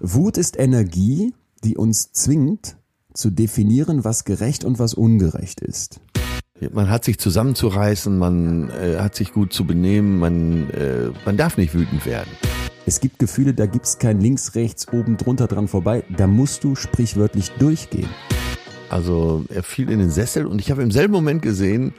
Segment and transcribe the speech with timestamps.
[0.00, 2.76] Wut ist Energie, die uns zwingt
[3.14, 6.00] zu definieren, was gerecht und was ungerecht ist.
[6.72, 11.56] Man hat sich zusammenzureißen, man äh, hat sich gut zu benehmen, man, äh, man darf
[11.56, 12.30] nicht wütend werden.
[12.86, 16.04] Es gibt Gefühle, da gibt's kein links, rechts, oben, drunter dran vorbei.
[16.16, 18.08] Da musst du sprichwörtlich durchgehen.
[18.90, 21.92] Also er fiel in den Sessel und ich habe im selben Moment gesehen,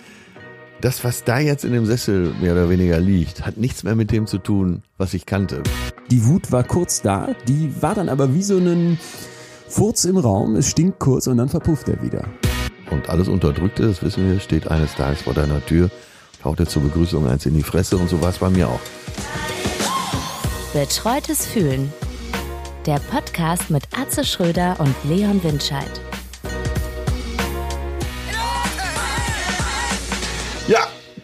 [0.82, 4.12] das, was da jetzt in dem Sessel mehr oder weniger liegt, hat nichts mehr mit
[4.12, 5.63] dem zu tun, was ich kannte.
[6.09, 9.00] Die Wut war kurz da, die war dann aber wie so ein
[9.68, 10.55] Furz im Raum.
[10.55, 12.26] Es stinkt kurz und dann verpufft er wieder.
[12.89, 15.91] Und alles Unterdrückte, das wissen wir, steht eines Tages vor deiner Tür,
[16.41, 18.80] taucht er zur Begrüßung eins in die Fresse und so war es bei mir auch.
[20.73, 21.91] Betreutes Fühlen.
[22.86, 26.09] Der Podcast mit Atze Schröder und Leon Windscheid.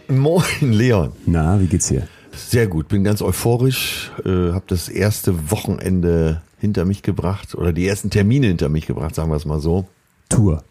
[0.09, 1.11] Moin Leon.
[1.25, 2.07] Na, wie geht's hier?
[2.35, 7.87] Sehr gut, bin ganz euphorisch, äh, habe das erste Wochenende hinter mich gebracht oder die
[7.87, 9.87] ersten Termine hinter mich gebracht, sagen wir es mal so.
[10.29, 10.63] Tour.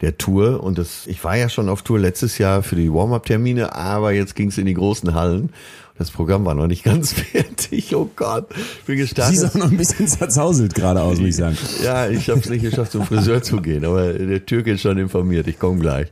[0.00, 3.74] Der Tour und das, ich war ja schon auf Tour letztes Jahr für die Warm-up-Termine,
[3.74, 5.50] aber jetzt ging es in die großen Hallen.
[5.98, 7.94] Das Programm war noch nicht ganz fertig.
[7.94, 9.38] Oh Gott, ich bin gestartet.
[9.38, 11.56] Siehst auch noch ein bisschen zerzauselt gerade aus, muss ich sagen.
[11.82, 14.98] Ja, ich habe es nicht geschafft, zum Friseur zu gehen, aber der Türke ist schon
[14.98, 15.46] informiert.
[15.48, 16.08] Ich komme gleich.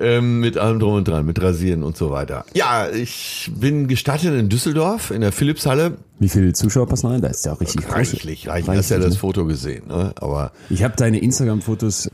[0.00, 2.44] Ähm, mit allem drum und dran, mit Rasieren und so weiter.
[2.54, 5.98] Ja, ich bin gestattet in Düsseldorf, in der Philipshalle.
[6.20, 7.20] Wie viele Zuschauer passen rein?
[7.20, 8.76] Da ist ja auch richtig Reichlich, reichlich.
[8.76, 9.04] Hast ja ne?
[9.06, 10.12] das Foto gesehen, ne?
[10.16, 12.10] Aber Ich habe deine Instagram-Fotos.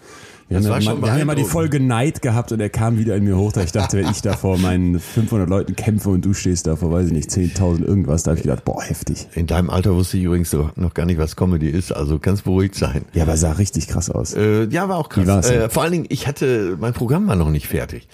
[0.49, 1.45] Wir Das haben, war ja, schon mal, wir haben ja mal die.
[1.45, 4.23] Folge Neid gehabt und er kam wieder in mir hoch, da ich dachte, wenn ich
[4.23, 7.85] da vor meinen 500 Leuten kämpfe und du stehst da vor, weiß ich nicht, 10.000
[7.85, 9.27] irgendwas, da habe ich gedacht, boah, heftig.
[9.35, 12.45] in deinem Alter wusste ich übrigens noch noch gar nicht, was Comedy ist, also kannst
[12.45, 13.05] beruhigt sein.
[13.15, 14.35] Ja, aber sah richtig krass aus.
[14.35, 15.51] Äh, ja, war auch krass.
[15.51, 18.09] Äh, vor allen Dingen, ich hatte, mein Programm war noch nicht fertig.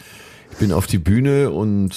[0.52, 1.94] Ich bin auf die Bühne und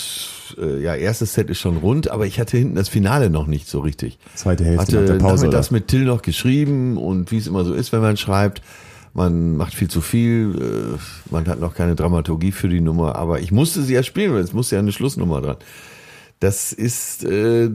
[0.57, 3.67] äh, ja, erstes Set ist schon rund, aber ich hatte hinten das Finale noch nicht
[3.67, 4.17] so richtig.
[4.35, 5.73] Zweite Hälfte hatte nach der Pause, nachmittags oder?
[5.75, 8.61] mit Till noch geschrieben und wie es immer so ist, wenn man schreibt,
[9.13, 13.39] man macht viel zu viel, äh, man hat noch keine Dramaturgie für die Nummer, aber
[13.39, 15.57] ich musste sie ja spielen, weil es musste ja eine Schlussnummer dran.
[16.39, 17.69] Das ist äh,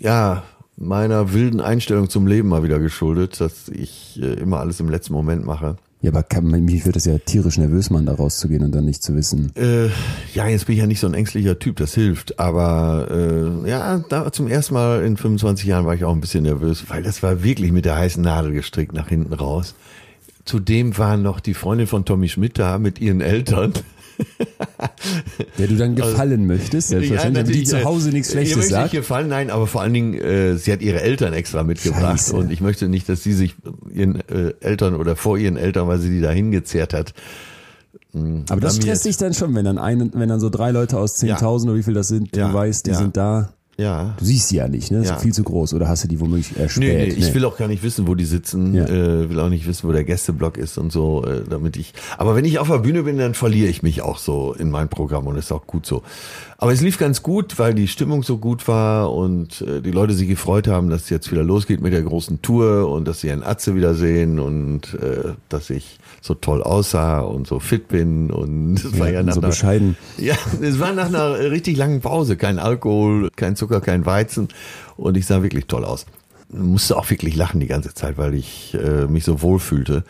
[0.00, 0.42] ja
[0.76, 5.12] meiner wilden Einstellung zum Leben mal wieder geschuldet, dass ich äh, immer alles im letzten
[5.12, 5.76] Moment mache.
[6.00, 9.02] Ja, aber kann, mich wird das ja tierisch nervös, man da rauszugehen und dann nicht
[9.02, 9.50] zu wissen.
[9.56, 9.88] Äh,
[10.32, 12.38] ja, jetzt bin ich ja nicht so ein ängstlicher Typ, das hilft.
[12.38, 16.44] Aber äh, ja, da zum ersten Mal in 25 Jahren war ich auch ein bisschen
[16.44, 19.74] nervös, weil das war wirklich mit der heißen Nadel gestrickt nach hinten raus.
[20.48, 23.74] Zudem waren noch die Freundin von Tommy Schmidt da mit ihren Eltern.
[25.58, 28.94] Der du dann gefallen möchtest, selbstverständlich, damit die zu Hause nichts Schlechtes sagt.
[28.94, 32.34] nicht gefallen, nein, aber vor allen Dingen, äh, sie hat ihre Eltern extra mitgebracht Scheiße.
[32.34, 33.56] und ich möchte nicht, dass sie sich
[33.92, 37.12] ihren äh, Eltern oder vor ihren Eltern, weil sie die da hingezerrt hat.
[38.48, 41.22] Aber das stresst dich dann schon, wenn dann ein, wenn dann so drei Leute aus
[41.22, 42.96] 10.000 oder wie viel das sind, du Ja, weißt, die ja.
[42.96, 43.52] sind da.
[43.80, 44.14] Ja.
[44.18, 44.98] Du siehst sie ja nicht, ne?
[44.98, 45.14] Das Ja.
[45.16, 45.72] ist viel zu groß.
[45.74, 46.82] Oder hast du die womöglich Nee, erspäht?
[46.82, 48.84] nee, ich will auch gar nicht wissen, wo die sitzen, Ja.
[48.86, 51.94] äh, will auch nicht wissen, wo der Gästeblock ist und so, äh, damit ich.
[52.16, 54.88] Aber wenn ich auf der Bühne bin, dann verliere ich mich auch so in mein
[54.88, 56.02] Programm und ist auch gut so.
[56.56, 60.12] Aber es lief ganz gut, weil die Stimmung so gut war und äh, die Leute
[60.14, 63.30] sich gefreut haben, dass es jetzt wieder losgeht mit der großen Tour und dass sie
[63.30, 68.74] einen Atze wiedersehen und äh, dass ich so toll aussah und so fit bin und
[68.84, 69.96] das war ja nach so einer, bescheiden.
[70.16, 72.36] ja, es war nach einer richtig langen Pause.
[72.36, 74.48] Kein Alkohol, kein Zucker, kein Weizen.
[74.96, 76.06] Und ich sah wirklich toll aus.
[76.50, 80.04] Musste auch wirklich lachen die ganze Zeit, weil ich äh, mich so wohl fühlte.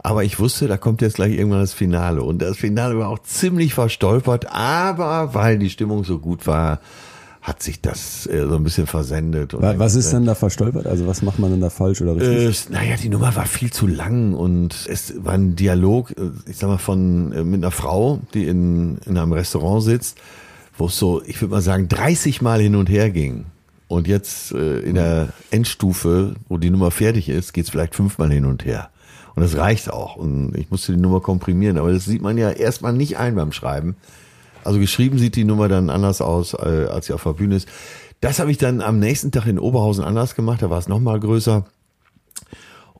[0.00, 2.22] Aber ich wusste, da kommt jetzt gleich irgendwann das Finale.
[2.22, 4.46] Und das Finale war auch ziemlich verstolpert.
[4.52, 6.80] Aber weil die Stimmung so gut war,
[7.48, 9.54] hat sich das äh, so ein bisschen versendet.
[9.58, 10.86] Was ist dann da verstolpert?
[10.86, 12.68] Also was macht man denn da falsch oder richtig?
[12.68, 16.58] äh, naja, die Nummer war viel zu lang und es war ein Dialog, äh, ich
[16.58, 20.18] sag mal, von äh, mit einer Frau, die in, in einem Restaurant sitzt,
[20.76, 23.46] wo es so, ich würde mal sagen, 30 Mal hin und her ging.
[23.88, 28.44] Und jetzt äh, in der Endstufe, wo die Nummer fertig ist, geht's vielleicht fünfmal hin
[28.44, 28.90] und her.
[29.34, 30.16] Und das reicht auch.
[30.16, 33.52] Und ich musste die Nummer komprimieren, aber das sieht man ja erstmal nicht ein beim
[33.52, 33.96] Schreiben.
[34.68, 37.66] Also geschrieben sieht die Nummer dann anders aus, äh, als sie auf der Bühne ist.
[38.20, 41.18] Das habe ich dann am nächsten Tag in Oberhausen anders gemacht, da war es nochmal
[41.18, 41.64] größer.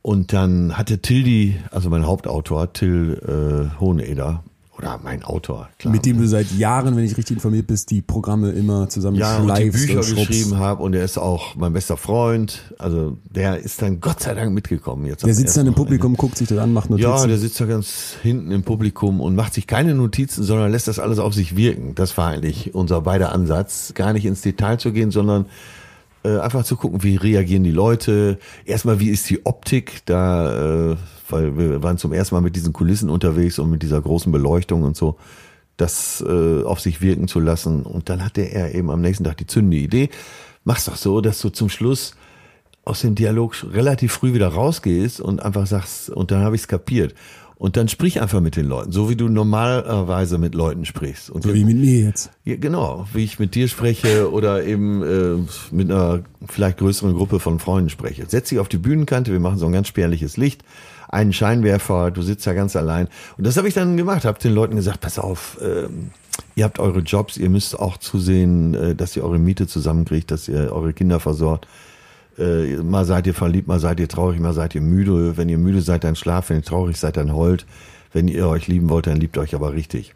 [0.00, 4.44] Und dann hatte Till die, also mein Hauptautor, Till äh, Hoheneder,
[4.78, 5.92] oder mein Autor, klar.
[5.92, 9.38] Mit dem du seit Jahren, wenn ich richtig informiert bist, die Programme immer zusammen ja,
[9.38, 12.72] und die Bücher und geschrieben habe und er ist auch mein bester Freund.
[12.78, 15.06] Also der ist dann Gott sei Dank mitgekommen.
[15.06, 17.10] Jetzt Der sitzt dann im Publikum, guckt sich das an, macht Notizen.
[17.10, 20.88] Ja, der sitzt da ganz hinten im Publikum und macht sich keine Notizen, sondern lässt
[20.88, 21.94] das alles auf sich wirken.
[21.94, 23.92] Das war eigentlich unser beider Ansatz.
[23.94, 25.46] Gar nicht ins Detail zu gehen, sondern
[26.24, 28.38] äh, einfach zu gucken, wie reagieren die Leute.
[28.64, 30.96] Erstmal, wie ist die Optik da, äh,
[31.30, 34.82] weil wir waren zum ersten Mal mit diesen Kulissen unterwegs und mit dieser großen Beleuchtung
[34.82, 35.16] und so,
[35.76, 37.82] das äh, auf sich wirken zu lassen.
[37.82, 40.10] Und dann hatte er eben am nächsten Tag die zündende Idee,
[40.64, 42.14] mach's doch so, dass du zum Schluss
[42.84, 46.68] aus dem Dialog relativ früh wieder rausgehst und einfach sagst, und dann habe ich es
[46.68, 47.14] kapiert.
[47.56, 51.28] Und dann sprich einfach mit den Leuten, so wie du normalerweise mit Leuten sprichst.
[51.28, 52.30] Und So wie mit mir jetzt.
[52.44, 57.40] ja, genau, wie ich mit dir spreche oder eben äh, mit einer vielleicht größeren Gruppe
[57.40, 58.26] von Freunden spreche.
[58.28, 60.62] Setz dich auf die Bühnenkante, wir machen so ein ganz spärliches Licht,
[61.08, 63.08] einen Scheinwerfer, du sitzt da ganz allein.
[63.36, 66.10] Und das habe ich dann gemacht, habe den Leuten gesagt, pass auf, ähm,
[66.54, 70.48] ihr habt eure Jobs, ihr müsst auch zusehen, äh, dass ihr eure Miete zusammenkriegt, dass
[70.48, 71.66] ihr eure Kinder versorgt.
[72.38, 75.36] Äh, mal seid ihr verliebt, mal seid ihr traurig, mal seid ihr müde.
[75.36, 76.50] Wenn ihr müde seid, dann schlaft.
[76.50, 77.66] Wenn ihr traurig seid, dann heult.
[78.12, 80.14] Wenn ihr euch lieben wollt, dann liebt euch aber richtig.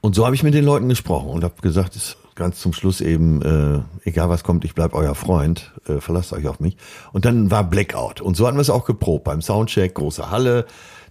[0.00, 3.00] Und so habe ich mit den Leuten gesprochen und habe gesagt, ist ganz zum Schluss
[3.00, 6.76] eben, äh, egal was kommt, ich bleib euer Freund, äh, verlasst euch auf mich.
[7.12, 8.20] Und dann war Blackout.
[8.20, 9.24] Und so hatten wir es auch geprobt.
[9.24, 10.64] Beim Soundcheck, große Halle,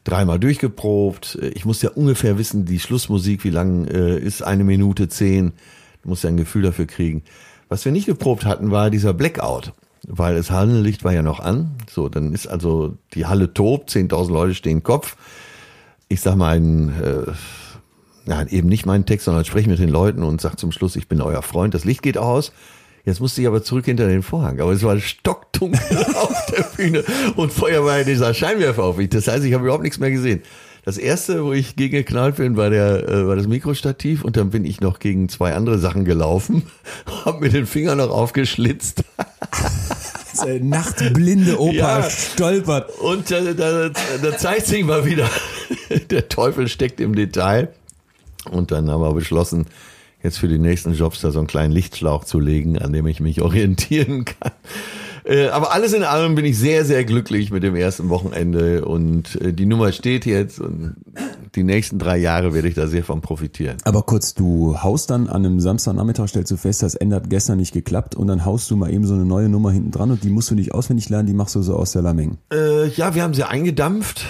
[0.05, 1.37] dreimal durchgeprobt.
[1.53, 5.51] Ich musste ja ungefähr wissen, die Schlussmusik, wie lang äh, ist, eine Minute zehn.
[6.01, 7.23] Du musst ja ein Gefühl dafür kriegen.
[7.67, 9.73] Was wir nicht geprobt hatten, war dieser Blackout.
[10.07, 11.71] Weil das Hallenlicht war ja noch an.
[11.89, 15.17] So, dann ist also die Halle tobt, 10.000 Leute stehen Kopf.
[16.07, 17.31] Ich sag mal ein, äh,
[18.27, 21.07] ja, eben nicht meinen Text, sondern spreche mit den Leuten und sag zum Schluss, ich
[21.07, 21.73] bin euer Freund.
[21.73, 22.51] Das Licht geht aus.
[23.05, 24.59] Jetzt musste ich aber zurück hinter den Vorhang.
[24.59, 27.03] Aber es war stockdunkel auf der Bühne
[27.37, 29.09] und vorher war ja dieser Scheinwerfer auf mich.
[29.09, 30.41] Das heißt, ich habe überhaupt nichts mehr gesehen.
[30.83, 34.49] Das erste, wo ich gegen geknallt bin, war der, äh, war das Mikrostativ und dann
[34.51, 36.63] bin ich noch gegen zwei andere Sachen gelaufen,
[37.25, 39.03] habe mir den Finger noch aufgeschlitzt
[40.61, 42.09] nachtblinde Opa Ja.
[42.09, 42.89] stolpert.
[42.99, 45.29] Und da, da, da zeigt sich mal wieder,
[46.09, 47.69] der Teufel steckt im Detail.
[48.47, 49.65] Und dann haben wir beschlossen,
[50.23, 53.19] jetzt für die nächsten Jobs da so einen kleinen Lichtschlauch zu legen, an dem ich
[53.19, 54.51] mich orientieren kann.
[55.23, 59.39] Äh, Aber alles in allem bin ich sehr, sehr glücklich mit dem ersten Wochenende und
[59.41, 60.95] äh, die Nummer steht jetzt und
[61.55, 63.77] die nächsten drei Jahre werde ich da sehr von profitieren.
[63.83, 67.73] Aber kurz, du haust dann an einem Samstagnachmittag, stellst du fest, das ändert gestern nicht
[67.73, 70.29] geklappt und dann haust du mal eben so eine neue Nummer hinten dran und die
[70.29, 72.37] musst du nicht auswendig lernen, die machst du so aus der Lameng.
[72.53, 74.25] Äh, ja, wir haben sie eingedampft.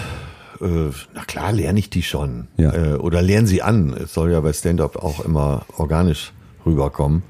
[0.60, 2.48] Äh, na klar, lerne ich die schon.
[2.56, 2.72] Ja.
[2.72, 3.92] Äh, oder lerne sie an.
[3.92, 6.32] Es soll ja bei Stand-up auch immer organisch
[6.66, 7.22] rüberkommen.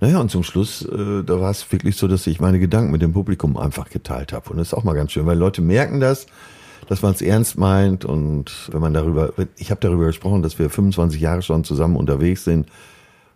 [0.00, 3.02] Naja, und zum Schluss, äh, da war es wirklich so, dass ich meine Gedanken mit
[3.02, 4.50] dem Publikum einfach geteilt habe.
[4.50, 6.26] Und das ist auch mal ganz schön, weil Leute merken das,
[6.88, 8.04] dass man es ernst meint.
[8.04, 12.42] Und wenn man darüber, ich habe darüber gesprochen, dass wir 25 Jahre schon zusammen unterwegs
[12.44, 12.68] sind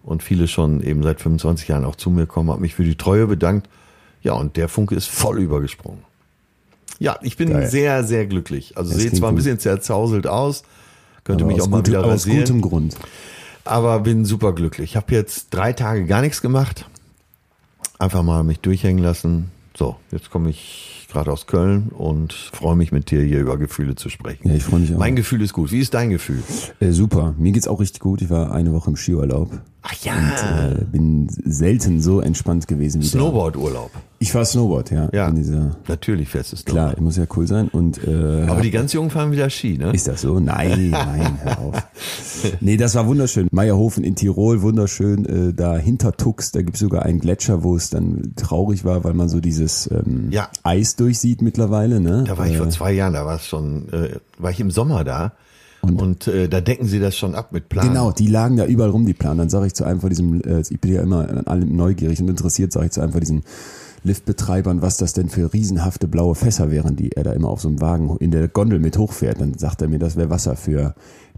[0.03, 2.97] und viele schon eben seit 25 Jahren auch zu mir kommen, habe mich für die
[2.97, 3.69] Treue bedankt.
[4.23, 6.01] Ja, und der Funke ist voll übergesprungen.
[6.99, 7.69] Ja, ich bin Geil.
[7.69, 8.77] sehr, sehr glücklich.
[8.79, 10.63] Also sehe zwar ein bisschen zerzauselt aus,
[11.25, 12.97] könnte Aber mich aus auch mal gutem- wieder aber aus rasieren, gutem Grund.
[13.65, 14.91] aber bin super glücklich.
[14.91, 16.87] Ich habe jetzt drei Tage gar nichts gemacht,
[17.99, 19.51] einfach mal mich durchhängen lassen.
[19.77, 23.95] So, jetzt komme ich gerade aus Köln und freue mich mit dir hier über Gefühle
[23.95, 24.49] zu sprechen.
[24.49, 24.99] Ja, ich freue mich auch.
[24.99, 25.71] Mein Gefühl ist gut.
[25.73, 26.43] Wie ist dein Gefühl?
[26.81, 28.23] Äh, super, mir geht's auch richtig gut.
[28.23, 29.51] Ich war eine Woche im Skiurlaub.
[29.83, 30.15] Ach ja,
[30.73, 33.07] Äh, bin selten so entspannt gewesen wie.
[33.07, 33.91] Snowboard-Urlaub.
[34.19, 35.09] Ich fahr Snowboard, ja.
[35.13, 37.69] Ja, In dieser, natürlich festes klar, muss ja cool sein.
[37.69, 39.93] Und äh, Aber die ganz Jungen fahren wieder Ski, ne?
[39.93, 40.41] Ist das so?
[40.41, 41.87] Nein, nein, hör auf.
[42.61, 43.49] Nee, das war wunderschön.
[43.51, 45.25] Meierhofen in Tirol, wunderschön.
[45.27, 49.15] Äh, da hinter Tux, da gibt's sogar einen Gletscher, wo es dann traurig war, weil
[49.15, 50.49] man so dieses ähm, Ja.
[50.63, 52.01] Eis durchsieht mittlerweile.
[52.01, 52.25] Ne?
[52.27, 54.71] Da war ich äh, vor zwei Jahren, da war es schon, äh, war ich im
[54.71, 55.33] Sommer da
[55.83, 57.89] und, äh, da decken sie das schon ab mit Plan.
[57.89, 59.39] Genau, die lagen da überall rum, die Planen.
[59.39, 62.21] Dann sage ich zu einem von diesem, äh, ich bin ja immer an allem neugierig
[62.21, 63.43] und interessiert, sage ich zu einem von diesen
[64.07, 67.69] Liftbetreibern, was das denn für riesenhafte blaue Fässer wären, die er da immer auf so
[67.69, 69.41] einem Wagen in der Gondel mit hochfährt.
[69.41, 70.95] Dann sagt er mir, das wäre Wasser für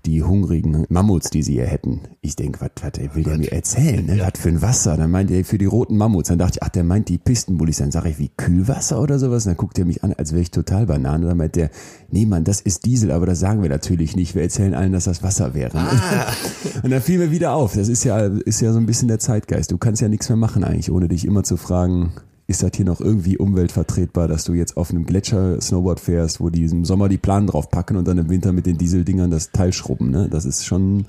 [0.07, 2.03] die hungrigen Mammuts, die sie hier hätten.
[2.21, 2.71] Ich denk, was,
[3.15, 4.07] will der mir erzählen?
[4.07, 4.21] Ne?
[4.21, 4.97] Was für ein Wasser?
[4.97, 6.29] Dann meint er für die roten Mammuts.
[6.29, 7.79] Dann dachte ich, ach, der meint die Pistenbullis.
[7.79, 9.45] Dann sage ich, wie Kühlwasser oder sowas?
[9.45, 11.27] Und dann guckt er mich an, als wäre ich total Banane.
[11.27, 11.71] Dann meint der,
[12.11, 14.35] nee, Mann, das ist Diesel, aber das sagen wir natürlich nicht.
[14.35, 15.79] Wir erzählen allen, dass das Wasser wäre.
[16.83, 19.19] Und dann fiel mir wieder auf, das ist ja, ist ja so ein bisschen der
[19.19, 19.73] Zeitgeist.
[19.73, 22.13] Du kannst ja nichts mehr machen eigentlich, ohne dich immer zu fragen,
[22.49, 26.49] ist das hier noch irgendwie umweltvertretbar, dass du jetzt auf einem Gletscher Snowboard fährst, wo
[26.49, 29.53] die im Sommer die Planen drauf packen und dann im Winter mit den Dieseldingern das
[29.53, 30.29] Teil schrubben, ne?
[30.31, 31.05] Das ist schon,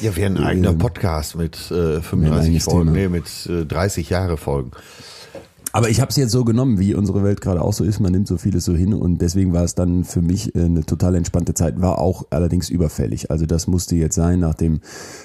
[0.00, 4.38] Ja, wäre ein eigener Podcast mit äh, 35 eigenes Folgen, nee, mit äh, 30 Jahre
[4.38, 4.70] Folgen.
[5.72, 8.00] Aber ich habe es jetzt so genommen, wie unsere Welt gerade auch so ist.
[8.00, 10.86] Man nimmt so vieles so hin und deswegen war es dann für mich äh, eine
[10.86, 11.80] total entspannte Zeit.
[11.82, 13.30] War auch allerdings überfällig.
[13.30, 14.80] Also das musste jetzt sein, nach dem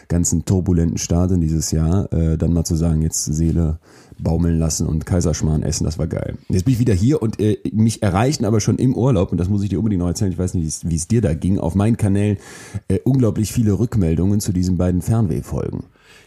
[0.10, 3.80] ganzen turbulenten Start in dieses Jahr, äh, dann mal zu sagen, jetzt Seele
[4.20, 6.36] baumeln lassen und Kaiserschmarrn essen, das war geil.
[6.50, 9.50] Jetzt bin ich wieder hier und äh, mich erreichten aber schon im Urlaub, und das
[9.50, 11.76] muss ich dir unbedingt noch erzählen, ich weiß nicht, wie es- dir da ging, auf
[11.76, 12.38] meinen Kanälen
[12.88, 15.84] äh, unglaublich viele Rückmeldungen zu diesen beiden Fernwehfolgen.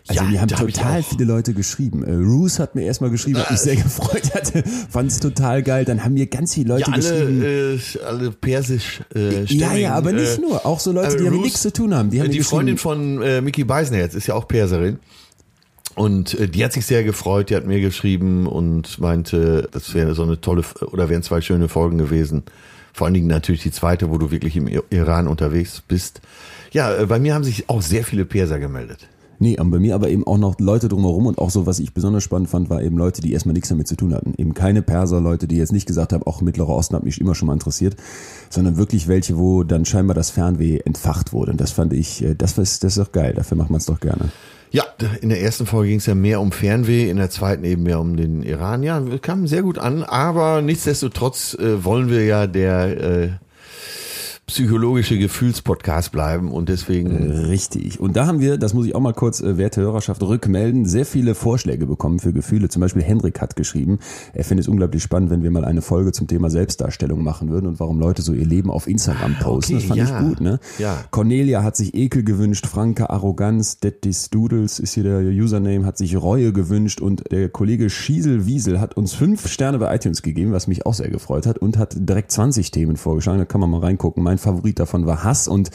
[0.08, 1.04] Also Ja, mir haben hab total auch.
[1.04, 2.04] viele Leute geschrieben.
[2.04, 5.84] Äh, Roos hat mir erstmal geschrieben, hat mich sehr gefreut hatte, fand es total geil.
[5.84, 7.40] Dann haben mir ganz viele Leute Ja, geschrieben.
[7.42, 10.64] alle, äh, alle persisch äh, ja, stämmigen, ja, aber nicht äh, nur.
[10.64, 12.10] Auch so Leute, äh, die damit Roos- nichts zu tun haben.
[12.10, 14.98] Die haben die mir Freundin geschrieben, von äh, Mickey Beisenherz ist ja auch Perserin.
[15.96, 20.14] Und äh, die hat sich sehr gefreut, die hat mir geschrieben und meinte, das wäre
[20.14, 20.62] so eine tolle,
[20.92, 22.44] oder wären zwei schöne Folgen gewesen.
[22.92, 26.20] Vor allen Dingen natürlich die zweite, wo du wirklich im Iran unterwegs bist.
[26.70, 29.08] Ja, äh, bei mir haben sich auch sehr viele Perser gemeldet.
[29.38, 32.24] Nee, bei mir aber eben auch noch Leute drumherum und auch so, was ich besonders
[32.24, 34.34] spannend fand, war eben Leute, die erstmal nichts damit zu tun hatten.
[34.36, 37.34] Eben keine Perser, Leute, die jetzt nicht gesagt haben, auch Mittlerer Osten hat mich immer
[37.34, 37.96] schon mal interessiert,
[38.50, 41.52] sondern wirklich welche, wo dann scheinbar das Fernweh entfacht wurde.
[41.52, 44.00] Und das fand ich, äh, das, das ist doch geil, dafür macht man es doch
[44.00, 44.30] gerne.
[44.70, 44.84] Ja,
[45.20, 48.00] in der ersten Folge ging es ja mehr um Fernweh, in der zweiten eben mehr
[48.00, 48.82] um den Iran.
[48.82, 53.30] Ja, kam sehr gut an, aber nichtsdestotrotz äh, wollen wir ja der äh,
[54.46, 57.16] psychologische Gefühlspodcast bleiben und deswegen.
[57.16, 57.98] Richtig.
[57.98, 61.04] Und da haben wir, das muss ich auch mal kurz, äh, werte Hörerschaft, rückmelden, sehr
[61.04, 62.68] viele Vorschläge bekommen für Gefühle.
[62.68, 63.98] Zum Beispiel Henrik hat geschrieben,
[64.34, 67.66] er findet es unglaublich spannend, wenn wir mal eine Folge zum Thema Selbstdarstellung machen würden
[67.66, 69.74] und warum Leute so ihr Leben auf Instagram ah, posten.
[69.74, 70.20] Okay, das fand ja.
[70.20, 70.60] ich gut, ne?
[70.78, 70.96] Ja.
[71.10, 76.16] Cornelia hat sich Ekel gewünscht, Franke Arroganz, Dettis Doodles ist hier der Username, hat sich
[76.16, 80.68] Reue gewünscht und der Kollege Schiesel Wiesel hat uns fünf Sterne bei iTunes gegeben, was
[80.68, 83.38] mich auch sehr gefreut hat und hat direkt 20 Themen vorgeschlagen.
[83.38, 84.22] Da kann man mal reingucken.
[84.22, 85.70] Mein mein Favorit davon war Hass und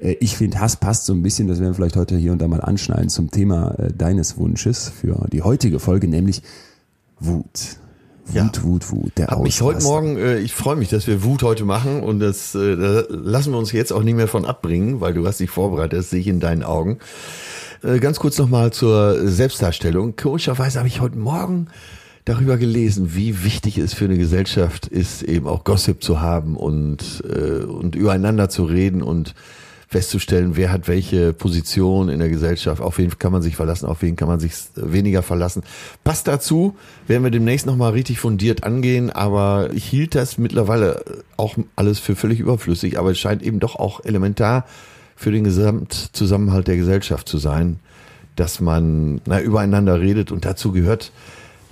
[0.00, 2.40] äh, ich finde, Hass passt so ein bisschen, das werden wir vielleicht heute hier und
[2.40, 6.42] da mal anschneiden, zum Thema äh, deines Wunsches für die heutige Folge, nämlich
[7.20, 7.78] Wut.
[8.24, 8.50] Wut, ja.
[8.62, 11.64] Wut, Wut, der Hab ich heute Morgen, äh, ich freue mich, dass wir Wut heute
[11.64, 15.12] machen und das äh, da lassen wir uns jetzt auch nicht mehr von abbringen, weil
[15.12, 16.98] du hast dich vorbereitet, das sehe ich in deinen Augen.
[17.82, 20.14] Äh, ganz kurz nochmal zur Selbstdarstellung.
[20.14, 21.66] Komischerweise habe ich heute Morgen
[22.24, 27.22] darüber gelesen, wie wichtig es für eine Gesellschaft ist, eben auch Gossip zu haben und,
[27.28, 29.34] äh, und übereinander zu reden und
[29.88, 34.00] festzustellen, wer hat welche Position in der Gesellschaft, auf wen kann man sich verlassen, auf
[34.00, 35.62] wen kann man sich weniger verlassen.
[36.02, 36.76] Passt dazu,
[37.06, 41.04] werden wir demnächst nochmal richtig fundiert angehen, aber ich hielt das mittlerweile
[41.36, 44.64] auch alles für völlig überflüssig, aber es scheint eben doch auch elementar
[45.14, 47.78] für den Gesamtzusammenhalt der Gesellschaft zu sein,
[48.34, 51.12] dass man na, übereinander redet und dazu gehört,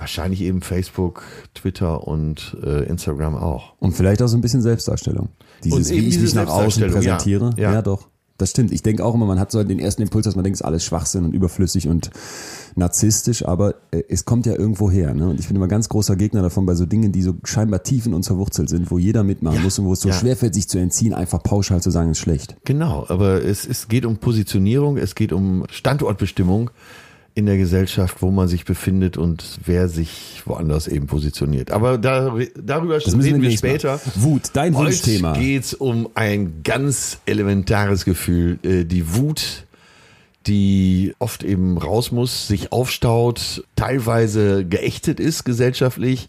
[0.00, 1.22] Wahrscheinlich eben Facebook,
[1.54, 3.74] Twitter und äh, Instagram auch.
[3.80, 5.28] Und vielleicht auch so ein bisschen Selbstdarstellung.
[5.62, 7.50] Dieses, wie ich mich nach außen präsentiere.
[7.58, 7.72] Ja, ja.
[7.74, 8.08] ja doch.
[8.38, 8.72] Das stimmt.
[8.72, 10.66] Ich denke auch immer, man hat so den ersten Impuls, dass man denkt, es ist
[10.66, 12.10] alles Schwachsinn und überflüssig und
[12.76, 15.12] narzisstisch, aber äh, es kommt ja irgendwo her.
[15.12, 15.28] Ne?
[15.28, 18.06] Und ich bin immer ganz großer Gegner davon, bei so Dingen, die so scheinbar tief
[18.06, 20.14] in uns verwurzelt sind, wo jeder mitmachen ja, muss und wo es so ja.
[20.14, 22.56] schwerfällt, sich zu entziehen, einfach pauschal zu sagen, ist schlecht.
[22.64, 26.70] Genau, aber es, es geht um Positionierung, es geht um Standortbestimmung
[27.34, 31.70] in der Gesellschaft, wo man sich befindet und wer sich woanders eben positioniert.
[31.70, 33.92] Aber da, darüber das reden wir später.
[33.92, 34.22] Mal.
[34.22, 35.30] Wut, dein Wunschthema.
[35.30, 39.64] Heute geht es um ein ganz elementares Gefühl, äh, die Wut,
[40.46, 46.28] die oft eben raus muss, sich aufstaut, teilweise geächtet ist gesellschaftlich.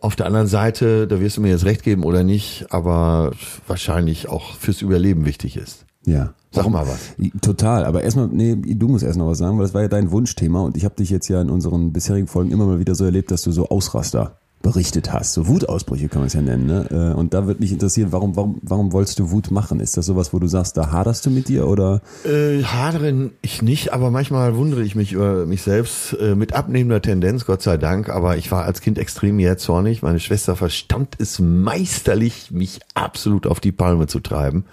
[0.00, 3.32] Auf der anderen Seite, da wirst du mir jetzt recht geben oder nicht, aber
[3.66, 5.86] wahrscheinlich auch fürs Überleben wichtig ist.
[6.04, 6.34] Ja.
[6.54, 7.14] Sag mal was.
[7.40, 10.10] Total, aber erstmal, nee, du musst erst noch was sagen, weil das war ja dein
[10.10, 13.04] Wunschthema und ich habe dich jetzt ja in unseren bisherigen Folgen immer mal wieder so
[13.04, 15.34] erlebt, dass du so Ausraster berichtet hast.
[15.34, 16.66] So Wutausbrüche kann man es ja nennen.
[16.66, 16.86] Ne?
[16.90, 19.78] Äh, und da würde mich interessieren, warum, warum, warum wolltest du Wut machen?
[19.78, 22.00] Ist das sowas, wo du sagst, da haderst du mit dir oder?
[22.24, 27.02] Äh, hadere ich nicht, aber manchmal wundere ich mich über mich selbst äh, mit abnehmender
[27.02, 28.08] Tendenz, Gott sei Dank.
[28.08, 30.02] Aber ich war als Kind extrem jähzornig.
[30.02, 34.64] Meine Schwester verstand es meisterlich, mich absolut auf die Palme zu treiben.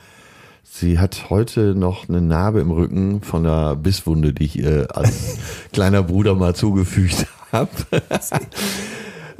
[0.74, 5.38] Sie hat heute noch eine Narbe im Rücken von der Bisswunde, die ich ihr als
[5.74, 7.70] kleiner Bruder mal zugefügt habe.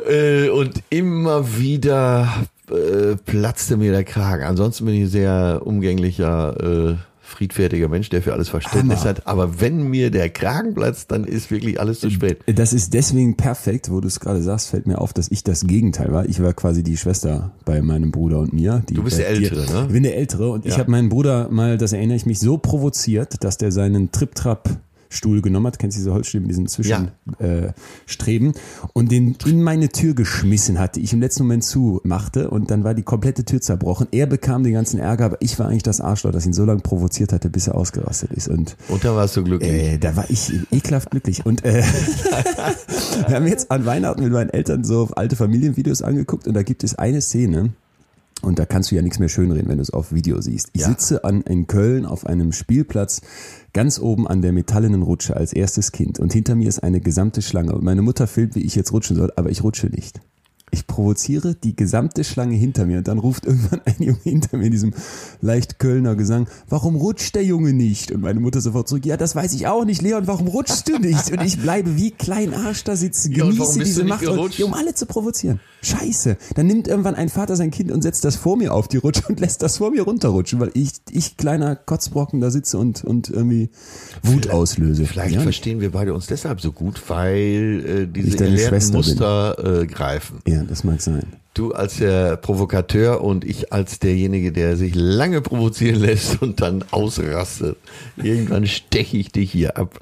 [0.10, 2.28] Äh, und immer wieder
[2.68, 4.44] äh, platzte mir der Kragen.
[4.44, 6.96] Ansonsten bin ich ein sehr umgänglicher äh,
[7.32, 9.10] friedfertiger Mensch, der für alles Verständnis Hammer.
[9.10, 9.28] hat.
[9.28, 12.40] Aber wenn mir der Kragen platzt, dann ist wirklich alles zu spät.
[12.46, 15.66] Das ist deswegen perfekt, wo du es gerade sagst, fällt mir auf, dass ich das
[15.66, 16.26] Gegenteil war.
[16.28, 18.84] Ich war quasi die Schwester bei meinem Bruder und mir.
[18.90, 19.86] du bist der Ältere, ne?
[19.88, 20.72] Ich bin der Ältere und ja.
[20.72, 24.70] ich habe meinen Bruder mal, das erinnere ich mich, so provoziert, dass der seinen Trip-Trap
[25.12, 28.54] Stuhl genommen hat, kennst du diese Holzstühle mit diesen Zwischenstreben ja.
[28.54, 32.72] äh, und den in meine Tür geschmissen hat, die ich im letzten Moment zumachte und
[32.72, 34.08] dann war die komplette Tür zerbrochen.
[34.12, 36.80] Er bekam den ganzen Ärger, aber ich war eigentlich das Arschloch, das ihn so lange
[36.80, 38.48] provoziert hatte, bis er ausgerastet ist.
[38.48, 39.72] Und, und da warst du glücklich.
[39.72, 41.46] Äh, da war ich ekelhaft glücklich.
[41.46, 41.84] Und äh,
[43.28, 46.86] wir haben jetzt an Weihnachten mit meinen Eltern so alte Familienvideos angeguckt und da gibt
[46.86, 47.74] es eine Szene,
[48.42, 50.70] und da kannst du ja nichts mehr schönreden, wenn du es auf Video siehst.
[50.74, 50.88] Ich ja.
[50.88, 53.22] sitze an, in Köln auf einem Spielplatz
[53.74, 57.42] ganz oben an der metallenen Rutsche als erstes Kind und hinter mir ist eine gesamte
[57.42, 60.22] Schlange und meine Mutter filmt, wie ich jetzt rutschen soll, aber ich rutsche nicht.
[60.72, 64.66] Ich provoziere die gesamte Schlange hinter mir und dann ruft irgendwann ein Junge hinter mir
[64.66, 64.94] in diesem
[65.42, 68.12] leicht Kölner Gesang, warum rutscht der Junge nicht?
[68.12, 70.98] Und meine Mutter sofort zurück, ja, das weiß ich auch nicht, Leon, warum rutschst du
[70.98, 71.32] nicht?
[71.32, 74.66] Und ich bleibe wie klein Arsch da sitzen, Ja, genieße bist diese Macht, und, ja,
[74.66, 75.60] um alle zu provozieren.
[75.82, 76.38] Scheiße.
[76.56, 79.24] Dann nimmt irgendwann ein Vater sein Kind und setzt das vor mir auf die Rutsche
[79.28, 83.30] und lässt das vor mir runterrutschen, weil ich, ich kleiner Kotzbrocken da sitze und, und
[83.30, 83.70] irgendwie
[84.24, 85.06] Wut auslöse.
[85.06, 88.98] Vielleicht ja, verstehen wir beide uns deshalb so gut, weil äh, diese Schwester bin.
[88.98, 90.40] Muster äh, greifen.
[90.48, 91.24] ja, das mag sein.
[91.54, 96.86] Du als der Provokateur und ich als derjenige, der sich lange provozieren lässt und dann
[96.92, 97.78] ausrastet.
[98.18, 100.00] Irgendwann steche ich dich hier ab.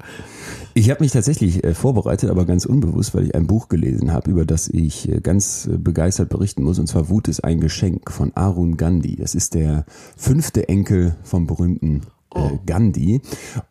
[0.74, 4.30] Ich habe mich tatsächlich äh, vorbereitet, aber ganz unbewusst, weil ich ein Buch gelesen habe,
[4.30, 6.78] über das ich äh, ganz äh, begeistert berichten muss.
[6.78, 9.16] Und zwar Wut ist ein Geschenk von Arun Gandhi.
[9.16, 9.84] Das ist der
[10.16, 12.02] fünfte Enkel vom berühmten
[12.34, 13.20] äh, Gandhi.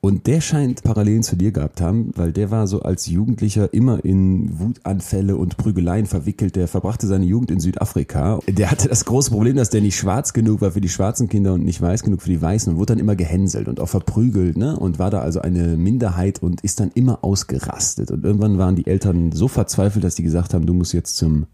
[0.01, 4.03] Und der scheint Parallelen zu dir gehabt haben, weil der war so als Jugendlicher immer
[4.03, 6.55] in Wutanfälle und Prügeleien verwickelt.
[6.55, 8.39] Der verbrachte seine Jugend in Südafrika.
[8.47, 11.53] Der hatte das große Problem, dass der nicht schwarz genug war für die schwarzen Kinder
[11.53, 14.57] und nicht weiß genug für die Weißen und wurde dann immer gehänselt und auch verprügelt,
[14.57, 14.77] ne?
[14.77, 18.11] Und war da also eine Minderheit und ist dann immer ausgerastet.
[18.11, 21.45] Und irgendwann waren die Eltern so verzweifelt, dass die gesagt haben, du musst jetzt zum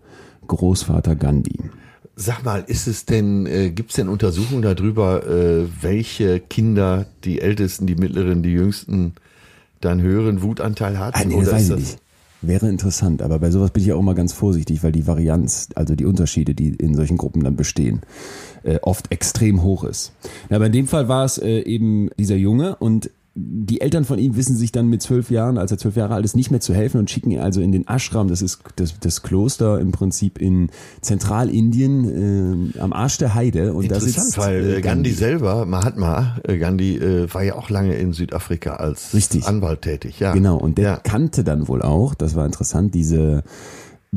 [0.48, 1.60] Großvater Gandhi.
[2.18, 7.42] Sag mal, ist es denn, äh, gibt es denn Untersuchungen darüber, äh, welche Kinder, die
[7.42, 9.14] Ältesten, die Mittleren, die Jüngsten,
[9.82, 11.18] dann höheren Wutanteil hatten?
[11.20, 11.98] Ah, nee, Oder weiß ich nicht.
[12.42, 15.70] Wäre interessant, aber bei sowas bin ich ja auch immer ganz vorsichtig, weil die Varianz,
[15.76, 18.02] also die Unterschiede, die in solchen Gruppen dann bestehen,
[18.64, 20.14] äh, oft extrem hoch ist.
[20.50, 24.18] Ja, aber in dem Fall war es äh, eben dieser Junge und die Eltern von
[24.18, 26.62] ihm wissen sich dann mit zwölf Jahren, als er zwölf Jahre alt ist, nicht mehr
[26.62, 29.92] zu helfen und schicken ihn also in den Ashram, das ist das, das Kloster im
[29.92, 30.70] Prinzip in
[31.02, 33.74] Zentralindien äh, am Arsch der Heide.
[33.74, 37.56] Und da Interessant, sitzt, weil äh, äh, Gandhi selber, Mahatma äh, Gandhi, äh, war ja
[37.56, 39.46] auch lange in Südafrika als Richtig.
[39.46, 40.22] Anwalt tätig.
[40.22, 40.32] Ja.
[40.32, 40.98] Genau, und der ja.
[40.98, 43.44] kannte dann wohl auch, das war interessant, diese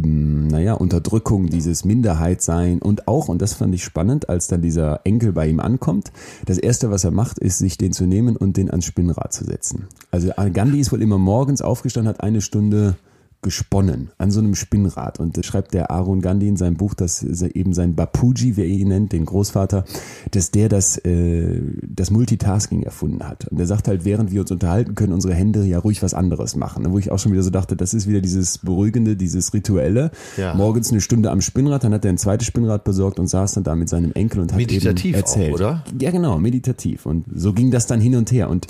[0.06, 5.32] naja, Unterdrückung, dieses Minderheitsein und auch, und das fand ich spannend, als dann dieser Enkel
[5.32, 6.12] bei ihm ankommt,
[6.46, 9.44] das erste, was er macht, ist, sich den zu nehmen und den ans Spinnrad zu
[9.44, 9.86] setzen.
[10.10, 12.96] Also Gandhi ist wohl immer morgens aufgestanden, hat eine Stunde
[13.40, 17.22] gesponnen an so einem Spinnrad und das schreibt der Arun Gandhi in seinem Buch, dass
[17.22, 19.84] eben sein Bapuji, wie er ihn nennt, den Großvater,
[20.32, 23.46] dass der das, äh, das Multitasking erfunden hat.
[23.48, 26.56] Und er sagt halt, während wir uns unterhalten, können unsere Hände ja ruhig was anderes
[26.56, 26.84] machen.
[26.90, 30.10] Wo ich auch schon wieder so dachte, das ist wieder dieses Beruhigende, dieses Rituelle.
[30.36, 30.54] Ja.
[30.54, 33.64] Morgens eine Stunde am Spinnrad, dann hat er ein zweites Spinnrad besorgt und saß dann
[33.64, 35.54] da mit seinem Enkel und hat Meditativ eben auch, erzählt.
[35.54, 35.84] oder?
[36.00, 37.06] Ja, genau, meditativ.
[37.06, 38.50] Und so ging das dann hin und her.
[38.50, 38.66] Und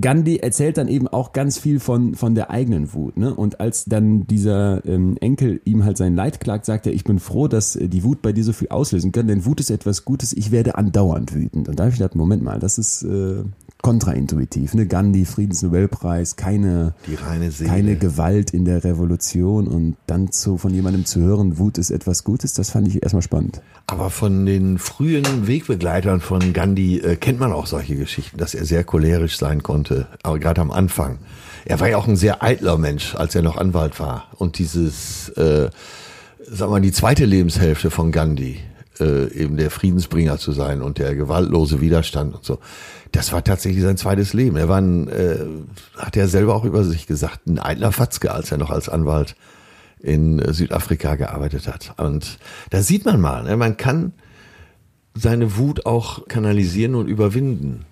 [0.00, 3.16] Gandhi erzählt dann eben auch ganz viel von, von der eigenen Wut.
[3.16, 3.34] Ne?
[3.34, 7.18] Und als dann dieser ähm, Enkel ihm halt sein Leid klagt, sagt er, ich bin
[7.18, 10.04] froh, dass äh, die Wut bei dir so viel auslösen kann, denn Wut ist etwas
[10.04, 11.68] Gutes, ich werde andauernd wütend.
[11.68, 13.42] Und da habe ich gedacht, Moment mal, das ist äh,
[13.84, 14.72] kontraintuitiv.
[14.72, 14.86] Ne?
[14.86, 16.94] Gandhi, Friedensnobelpreis, keine,
[17.66, 22.24] keine Gewalt in der Revolution und dann zu, von jemandem zu hören, Wut ist etwas
[22.24, 23.60] Gutes, das fand ich erstmal spannend.
[23.86, 28.64] Aber von den frühen Wegbegleitern von Gandhi äh, kennt man auch solche Geschichten, dass er
[28.64, 31.18] sehr cholerisch sein konnte, aber gerade am Anfang.
[31.66, 34.28] Er war ja auch ein sehr eitler Mensch, als er noch Anwalt war.
[34.36, 35.68] Und dieses, äh,
[36.50, 38.60] sag mal, die zweite Lebenshälfte von Gandhi,
[39.00, 42.58] äh, eben der Friedensbringer zu sein und der gewaltlose Widerstand und so,
[43.12, 44.56] das war tatsächlich sein zweites Leben.
[44.56, 45.46] Er war ein, äh,
[45.96, 49.36] hat er selber auch über sich gesagt, ein eitler Fatzke, als er noch als Anwalt
[50.00, 51.94] in Südafrika gearbeitet hat.
[51.96, 52.38] Und
[52.70, 54.12] da sieht man mal, ne, man kann
[55.14, 57.86] seine Wut auch kanalisieren und überwinden.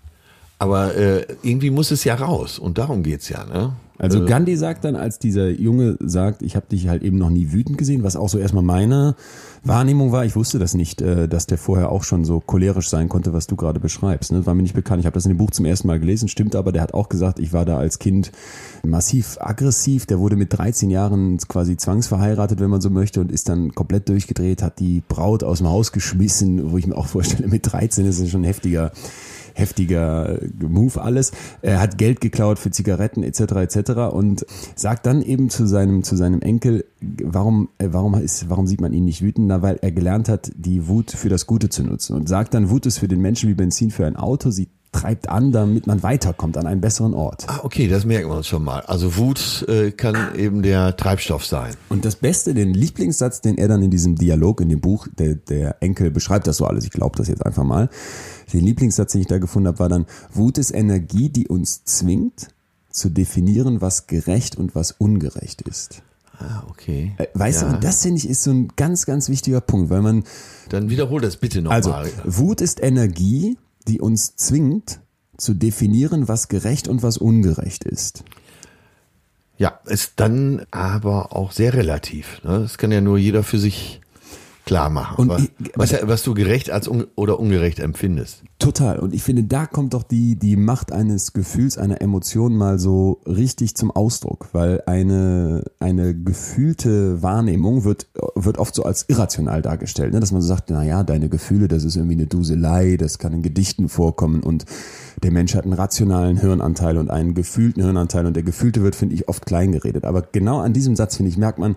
[0.63, 3.45] Aber äh, irgendwie muss es ja raus und darum geht's ja.
[3.45, 3.73] Ne?
[3.99, 7.31] Also Äh, Gandhi sagt dann, als dieser Junge sagt, ich habe dich halt eben noch
[7.31, 9.17] nie wütend gesehen, was auch so erstmal meine
[9.65, 10.25] Wahrnehmung war.
[10.25, 13.49] Ich wusste das nicht, äh, dass der vorher auch schon so cholerisch sein konnte, was
[13.49, 14.31] du gerade beschreibst.
[14.31, 14.47] Ne?
[14.47, 15.01] War mir nicht bekannt.
[15.01, 16.71] Ich habe das in dem Buch zum ersten Mal gelesen, stimmt aber.
[16.71, 18.31] Der hat auch gesagt, ich war da als Kind
[18.85, 20.07] massiv aggressiv.
[20.07, 24.09] Der wurde mit 13 Jahren quasi zwangsverheiratet, wenn man so möchte, und ist dann komplett
[24.09, 28.07] durchgedreht, hat die Braut aus dem Haus geschmissen, wo ich mir auch vorstelle, mit 13
[28.07, 28.93] ist es schon heftiger
[29.55, 31.33] heftiger Move alles.
[31.63, 33.41] Er hat Geld geklaut für Zigaretten etc.
[33.41, 33.91] etc.
[34.13, 38.81] und sagt dann eben zu seinem zu seinem Enkel, warum äh, warum ist warum sieht
[38.81, 39.49] man ihn nicht wütend?
[39.49, 42.71] Na, weil er gelernt hat, die Wut für das Gute zu nutzen und sagt dann,
[42.71, 44.51] Wut ist für den Menschen wie Benzin für ein Auto.
[44.51, 47.45] Sie treibt an, damit man weiterkommt an einen besseren Ort.
[47.49, 48.81] Ah, okay, das merken wir uns schon mal.
[48.83, 51.75] Also Wut äh, kann eben der Treibstoff sein.
[51.89, 55.35] Und das Beste, den Lieblingssatz, den er dann in diesem Dialog, in dem Buch, der,
[55.35, 57.89] der Enkel beschreibt das so alles, ich glaube das jetzt einfach mal.
[58.53, 62.49] Den Lieblingssatz, den ich da gefunden habe, war dann, Wut ist Energie, die uns zwingt,
[62.91, 66.03] zu definieren, was gerecht und was ungerecht ist.
[66.39, 67.15] Ah, okay.
[67.17, 67.69] Äh, Weißt Ja.
[67.69, 70.25] du, und das finde ich ist so ein ganz, ganz wichtiger Punkt, weil man,
[70.69, 71.83] Dann wiederhol das bitte nochmal.
[71.83, 75.01] also, Wut ist Energie, die uns zwingt,
[75.37, 78.25] zu definieren, was gerecht und was ungerecht ist.
[79.57, 82.43] Ja, ist dann aber auch sehr relativ.
[82.45, 82.61] Ne?
[82.61, 84.02] Das kann ja nur jeder für sich
[84.65, 85.17] klar machen.
[85.19, 88.43] Und was, ich- was, was du gerecht als un oder ungerecht empfindest.
[88.59, 89.01] Total.
[89.01, 93.21] Und ich finde, da kommt doch die, die Macht eines Gefühls, einer Emotion mal so
[93.27, 100.13] richtig zum Ausdruck, weil eine, eine gefühlte Wahrnehmung wird, wird oft so als irrational dargestellt,
[100.13, 100.21] ne?
[100.21, 103.33] dass man so sagt, na ja, deine Gefühle, das ist irgendwie eine Duselei, das kann
[103.33, 104.65] in Gedichten vorkommen und
[105.23, 109.15] der Mensch hat einen rationalen Hirnanteil und einen gefühlten Hirnanteil und der gefühlte wird, finde
[109.17, 110.05] ich, oft klein geredet.
[110.05, 111.75] Aber genau an diesem Satz, finde ich, merkt man,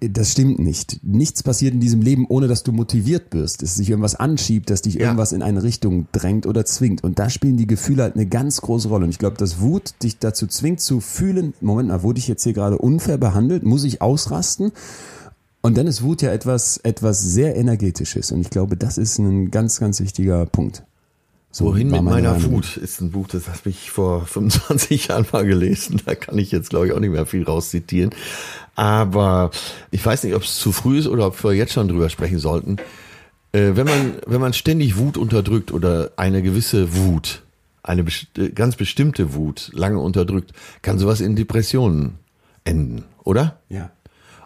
[0.00, 1.00] das stimmt nicht.
[1.02, 4.82] Nichts passiert in diesem Leben, ohne dass du motiviert wirst, dass sich irgendwas anschiebt, dass
[4.82, 5.02] dich Ja.
[5.02, 7.04] irgendwas in eine Richtung drängt oder zwingt.
[7.04, 9.04] Und da spielen die Gefühle halt eine ganz große Rolle.
[9.04, 12.44] Und ich glaube, dass Wut dich dazu zwingt zu fühlen, Moment mal, wurde ich jetzt
[12.44, 13.62] hier gerade unfair behandelt?
[13.62, 14.72] Muss ich ausrasten?
[15.62, 18.32] Und dann ist Wut ja etwas, etwas sehr energetisches.
[18.32, 20.84] Und ich glaube, das ist ein ganz, ganz wichtiger Punkt.
[21.52, 22.42] So Wohin mit meine meiner.
[22.44, 26.00] Wut ist ein Buch, das habe ich vor 25 Jahren mal gelesen.
[26.04, 28.10] Da kann ich jetzt, glaube ich, auch nicht mehr viel rauszitieren.
[28.76, 29.50] Aber
[29.90, 32.38] ich weiß nicht, ob es zu früh ist oder ob wir jetzt schon drüber sprechen
[32.38, 32.76] sollten.
[33.52, 37.42] Äh, wenn man, wenn man ständig Wut unterdrückt oder eine gewisse Wut,
[37.82, 42.18] eine best äh, ganz bestimmte Wut lange unterdrückt, kann sowas in Depressionen
[42.62, 43.58] enden, oder?
[43.68, 43.90] Ja.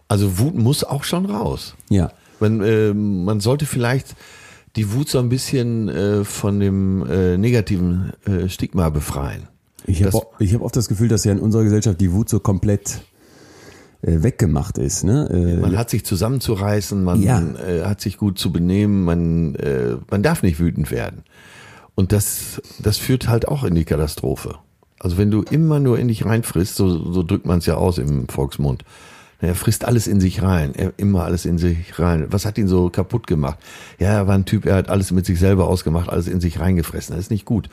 [0.09, 1.75] Also Wut muss auch schon raus.
[1.91, 2.13] Ja.
[2.41, 4.17] Man, äh, man sollte vielleicht
[4.77, 9.49] die Wut so ein bisschen äh, von dem äh, negativen äh, Stigma befreien.
[9.87, 13.03] Ich habe hab oft das Gefühl, dass ja in unserer Gesellschaft die Wut so komplett
[14.03, 15.05] äh, weggemacht ist.
[15.05, 15.29] Ne?
[15.31, 17.41] Äh, Man hat sich zusammenzureißen, man Ja.
[17.41, 19.57] äh, hat sich gut zu benehmen, man,
[20.11, 21.23] man darf nicht wütend werden.
[21.95, 24.57] Und das, das führt halt auch in die Katastrophe.
[24.99, 27.99] Also wenn du immer nur in dich reinfrisst, so, so drückt man es ja aus
[27.99, 28.85] im Volksmund.
[29.41, 32.27] Er frisst alles in sich rein, er immer alles in sich rein.
[32.31, 33.59] Was hat ihn so kaputt gemacht?
[33.99, 36.61] Ja, er war ein Typ, er hat alles mit sich selber ausgemacht, alles in sich
[36.61, 37.15] reingefressen.
[37.15, 37.69] Das ist nicht gut.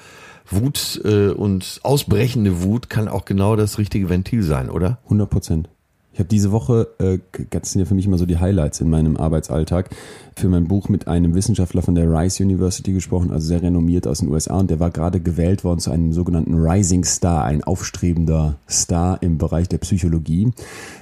[0.50, 5.00] Wut äh, und ausbrechende Wut kann auch genau das richtige Ventil sein, oder?
[5.06, 5.70] 100 Prozent.
[6.14, 7.20] Ich habe diese Woche, äh,
[7.52, 9.90] das sind ja für mich immer so die Highlights in meinem Arbeitsalltag,
[10.36, 14.20] für mein Buch mit einem Wissenschaftler von der Rice University gesprochen, also sehr renommiert aus
[14.20, 18.56] den USA und der war gerade gewählt worden zu einem sogenannten Rising Star, ein aufstrebender
[18.70, 20.52] Star im Bereich der Psychologie.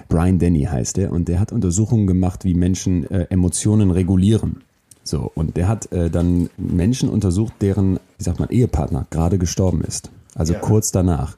[0.10, 4.62] Brian Denny heißt er und der hat Untersuchungen gemacht, wie Menschen äh, Emotionen regulieren.
[5.04, 9.82] So, und der hat äh, dann Menschen untersucht, deren, wie sagt man, Ehepartner gerade gestorben
[9.82, 10.12] ist.
[10.39, 11.38] Also kurz danach.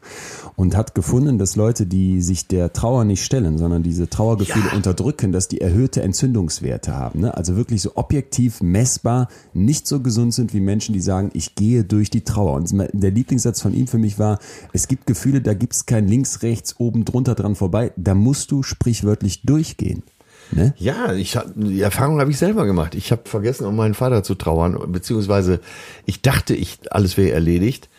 [0.55, 5.31] Und hat gefunden, dass Leute, die sich der Trauer nicht stellen, sondern diese Trauergefühle unterdrücken,
[5.31, 7.21] dass die erhöhte Entzündungswerte haben.
[7.21, 7.35] Ne?
[7.35, 11.83] Also wirklich so objektiv messbar nicht so gesund sind wie Menschen, die sagen, ich gehe
[11.83, 12.53] durch die Trauer.
[12.53, 14.37] Und der Lieblingssatz von ihm für mich war,
[14.71, 17.91] es gibt Gefühle, da gibt es kein links, rechts, oben, drunter dran vorbei.
[17.97, 20.03] Da musst du sprichwörtlich durchgehen.
[20.51, 20.73] Ne?
[20.77, 22.93] Ja, ich hab, die Erfahrung habe ich selber gemacht.
[22.93, 25.59] Ich habe vergessen, um meinen Vater zu trauern, beziehungsweise
[26.05, 27.89] ich dachte, ich alles wäre erledigt.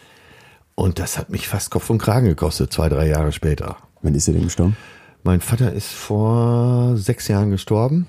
[0.82, 3.76] Und das hat mich fast Kopf und Kragen gekostet, zwei, drei Jahre später.
[4.02, 4.76] Wann ist er denn gestorben?
[5.22, 8.08] Mein Vater ist vor sechs Jahren gestorben.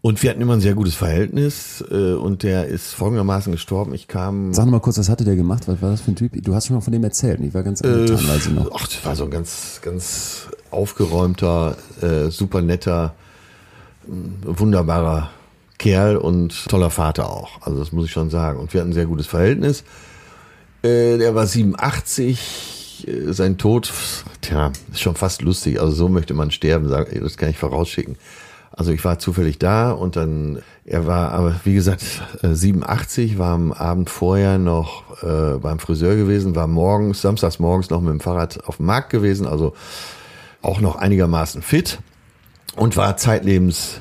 [0.00, 1.84] Und wir hatten immer ein sehr gutes Verhältnis.
[1.90, 3.92] äh, Und der ist folgendermaßen gestorben.
[3.92, 4.54] Ich kam.
[4.54, 5.68] Sag mal kurz, was hatte der gemacht?
[5.68, 6.32] Was war das für ein Typ?
[6.42, 7.40] Du hast schon mal von dem erzählt.
[7.40, 8.70] Ich war ganz angetan, weiß ich noch.
[8.74, 13.14] Ach, das war so ein ganz, ganz aufgeräumter, äh, super netter,
[14.06, 15.28] mh, wunderbarer
[15.76, 17.60] Kerl und toller Vater auch.
[17.60, 18.58] Also das muss ich schon sagen.
[18.58, 19.84] Und wir hatten ein sehr gutes Verhältnis.
[20.82, 23.06] Äh, der war 87.
[23.06, 23.92] äh, Sein Tod,
[24.40, 25.80] tja, ist schon fast lustig.
[25.80, 28.16] Also so möchte man sterben, das kann ich vorausschicken.
[28.70, 33.54] Also ich war zufällig da und dann, er war aber, wie gesagt, äh, 87, war
[33.54, 38.20] am Abend vorher noch äh, beim Friseur gewesen, war morgens, samstags morgens noch mit dem
[38.20, 39.74] Fahrrad auf dem Markt gewesen, also
[40.62, 41.98] auch noch einigermaßen fit
[42.76, 44.00] und war zeitlebens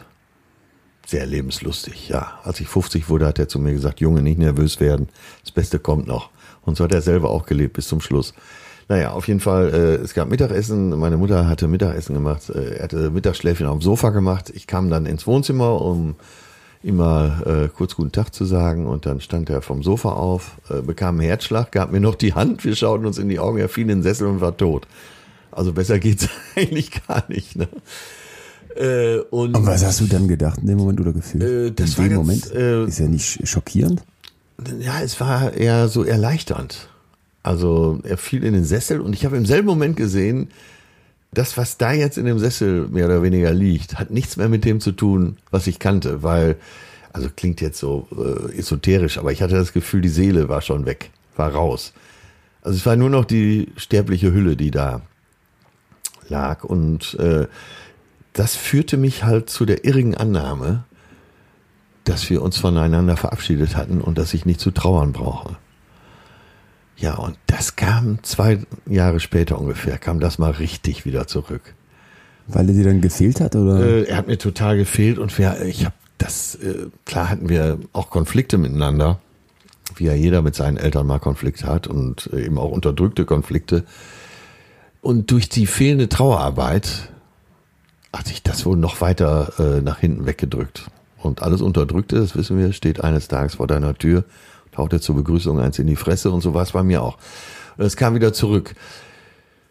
[1.08, 2.10] sehr lebenslustig.
[2.10, 5.08] Ja, als ich 50 wurde, hat er zu mir gesagt, Junge, nicht nervös werden,
[5.42, 6.30] das Beste kommt noch.
[6.68, 8.34] Und so hat er selber auch gelebt bis zum Schluss.
[8.90, 12.84] Naja, auf jeden Fall, äh, es gab Mittagessen, meine Mutter hatte Mittagessen gemacht, äh, er
[12.84, 14.52] hatte Mittagsschläfchen auf dem Sofa gemacht.
[14.54, 16.16] Ich kam dann ins Wohnzimmer, um
[16.84, 20.58] ihm mal äh, kurz guten Tag zu sagen und dann stand er vom Sofa auf,
[20.70, 23.58] äh, bekam einen Herzschlag, gab mir noch die Hand, wir schauten uns in die Augen,
[23.58, 24.88] er fiel in den Sessel und war tot.
[25.52, 27.56] Also besser geht's eigentlich gar nicht.
[27.56, 27.68] Ne?
[28.76, 31.44] Äh, und Und was hast du dann gedacht in dem Moment oder gefühlt?
[31.44, 32.52] Äh, das in war dem Moment?
[32.54, 34.04] äh, ist ja nicht schockierend?
[34.80, 36.90] Ja, es war eher so erleichternd.
[37.44, 40.50] Also er fiel in den Sessel und ich habe im selben Moment gesehen,
[41.32, 44.66] das, was da jetzt in dem Sessel mehr oder weniger liegt, hat nichts mehr mit
[44.66, 46.56] dem zu tun, was ich kannte, weil,
[47.14, 50.86] also klingt jetzt so äh, esoterisch, aber ich hatte das Gefühl, die Seele war schon
[50.86, 51.94] weg, war raus.
[52.62, 55.02] Also es war nur noch die sterbliche Hülle, die da
[56.28, 57.48] lag und äh,
[58.34, 60.84] das führte mich halt zu der irrigen Annahme,
[62.08, 65.58] dass wir uns voneinander verabschiedet hatten und dass ich nicht zu trauern brauche.
[66.96, 71.76] Ja, und das kam zwei Jahre später ungefähr, kam das mal richtig wieder zurück.
[72.48, 73.80] Weil er dir dann gefehlt hat, oder?
[73.80, 77.78] Äh, er hat mir total gefehlt und wir, ich habe das, äh, klar hatten wir
[77.94, 79.20] auch Konflikte miteinander,
[79.96, 83.84] wie ja jeder mit seinen Eltern mal Konflikt hat und äh, eben auch unterdrückte Konflikte.
[85.02, 87.10] Und durch die fehlende Trauerarbeit
[88.14, 90.90] hat sich das wohl noch weiter äh, nach hinten weggedrückt.
[91.28, 94.24] Und alles Unterdrückte, das wissen wir, steht eines Tages vor deiner Tür,
[94.72, 97.18] taucht dir zur Begrüßung eins in die Fresse und so war es bei mir auch.
[97.78, 98.74] Es kam wieder zurück.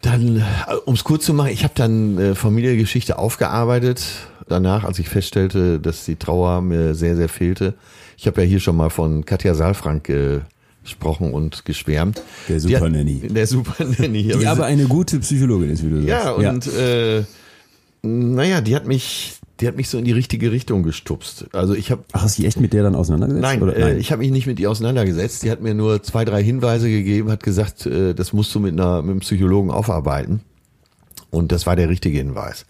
[0.01, 0.43] Dann,
[0.85, 4.03] um es kurz zu machen, ich habe dann äh, Familiengeschichte aufgearbeitet.
[4.47, 7.73] Danach, als ich feststellte, dass die Trauer mir sehr, sehr fehlte.
[8.15, 10.39] Ich habe ja hier schon mal von Katja Saalfrank äh,
[10.83, 12.21] gesprochen und geschwärmt.
[12.47, 13.19] Der Super Nanny.
[13.27, 14.23] Der Super Nanny.
[14.39, 16.67] Die aber eine gute Psychologin ist, wie du Ja, sagst.
[16.67, 17.23] und Äh,
[18.03, 21.47] naja, die hat mich, die hat mich so in die richtige Richtung gestupst.
[21.53, 23.41] Also ich habe Ach, hast du dich echt mit der dann auseinandergesetzt?
[23.41, 23.75] Nein, oder?
[23.75, 25.43] äh, ich habe mich nicht mit ihr auseinandergesetzt.
[25.43, 28.73] Die hat mir nur zwei, drei Hinweise gegeben, hat gesagt, äh, das musst du mit,
[28.73, 30.41] einer, mit einem Psychologen aufarbeiten.
[31.31, 32.65] Und das war der richtige Hinweis.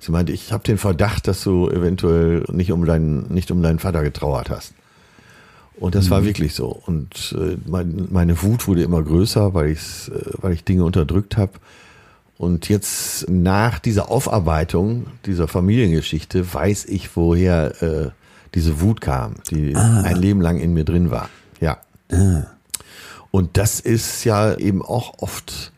[0.00, 3.80] Sie meinte, ich habe den Verdacht, dass du eventuell nicht um deinen, nicht um deinen
[3.80, 4.74] Vater getrauert hast.
[5.80, 6.68] Und das war wirklich so.
[6.86, 11.36] Und äh, mein, meine Wut wurde immer größer, weil, ich's, äh, weil ich Dinge unterdrückt
[11.36, 11.52] habe.
[12.38, 18.10] Und jetzt nach dieser Aufarbeitung dieser Familiengeschichte weiß ich, woher äh,
[18.54, 21.28] diese Wut kam, die ein Leben lang in mir drin war.
[21.60, 21.78] Ja.
[23.30, 25.72] Und das ist ja eben auch oft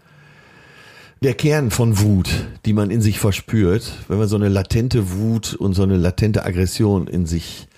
[1.22, 2.28] der Kern von Wut,
[2.64, 6.44] die man in sich verspürt, wenn man so eine latente Wut und so eine latente
[6.44, 7.68] Aggression in sich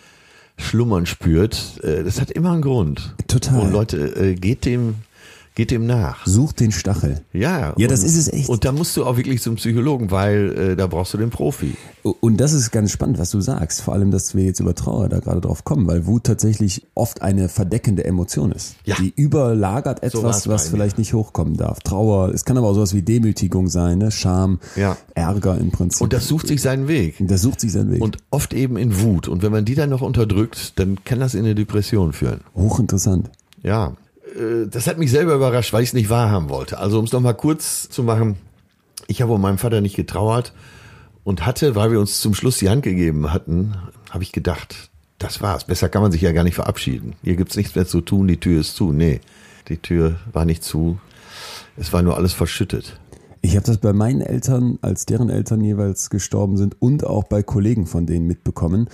[0.57, 1.81] schlummern spürt.
[1.83, 3.15] Äh, das hat immer einen Grund.
[3.27, 3.61] Total.
[3.61, 4.97] Und Leute, äh, geht dem,
[5.55, 6.27] geht dem nach.
[6.27, 7.21] Such den Stachel.
[7.33, 8.49] Ja, Ja, das und, ist es echt.
[8.49, 11.75] Und da musst du auch wirklich zum Psychologen, weil äh, da brauchst du den Profi.
[12.03, 13.83] Und das ist ganz spannend, was du sagst.
[13.83, 17.23] Vor allem, dass wir jetzt über Trauer da gerade drauf kommen, weil Wut tatsächlich oft
[17.23, 18.77] eine verdeckende Emotion ist.
[18.85, 18.97] Ja.
[18.97, 21.81] Die überlagert So etwas, bei was vielleicht nicht hochkommen darf.
[21.81, 24.11] Trauer, es kann aber auch sowas wie Demütigung sein, ne?
[24.11, 24.97] Scham, Ja.
[25.15, 26.01] Ärger im Prinzip.
[26.01, 27.17] Und das sucht sich seinen Weg.
[27.21, 28.01] das sucht sich seinen Weg.
[28.03, 29.29] Und oft eben in Wut.
[29.29, 32.41] Und wenn man die dann noch unterdrückt, dann kann das in eine Depression führen.
[32.55, 33.31] Hochinteressant.
[33.63, 33.95] Ja,
[34.67, 36.79] das hat mich selber überrascht, weil ich es nicht wahrhaben wollte.
[36.79, 38.37] Also um es nochmal kurz zu machen,
[39.07, 40.53] ich habe um meinen Vater nicht getrauert
[41.25, 43.75] und hatte, weil wir uns zum Schluss die Hand gegeben hatten,
[44.11, 45.65] habe ich gedacht, das war's.
[45.65, 47.15] Besser kann man sich ja gar nicht verabschieden.
[47.23, 48.93] Hier gibt's nichts mehr zu tun, die Tür ist zu.
[48.93, 49.21] Nee,
[49.69, 50.99] die Tür war nicht zu.
[51.77, 52.99] Es war nur alles verschüttet.
[53.41, 57.43] Ich habe das bei meinen Eltern, als deren Eltern jeweils gestorben sind und auch bei
[57.43, 58.89] Kollegen von denen mitbekommen.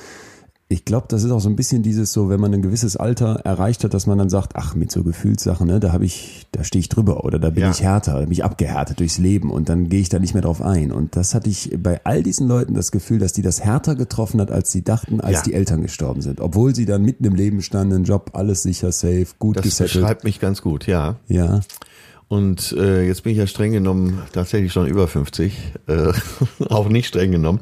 [0.70, 3.36] Ich glaube, das ist auch so ein bisschen dieses so, wenn man ein gewisses Alter
[3.44, 6.62] erreicht hat, dass man dann sagt, ach, mit so Gefühlssachen, ne, da habe ich, da
[6.62, 7.70] stehe ich drüber oder da bin Ja.
[7.70, 10.42] ich härter, da bin ich abgehärtet durchs Leben und dann gehe ich da nicht mehr
[10.42, 10.92] drauf ein.
[10.92, 14.42] Und das hatte ich bei all diesen Leuten das Gefühl, dass die das härter getroffen
[14.42, 15.42] hat, als sie dachten, als Ja.
[15.44, 16.38] die Eltern gestorben sind.
[16.38, 19.94] Obwohl sie dann mitten im Leben standen, Job, alles sicher, safe, gut Das gesettelt.
[20.02, 21.16] beschreibt mich ganz gut, ja.
[21.28, 21.60] Ja.
[22.28, 26.12] Und äh, jetzt bin ich ja streng genommen tatsächlich schon über 50, äh,
[26.68, 27.60] auch nicht streng genommen.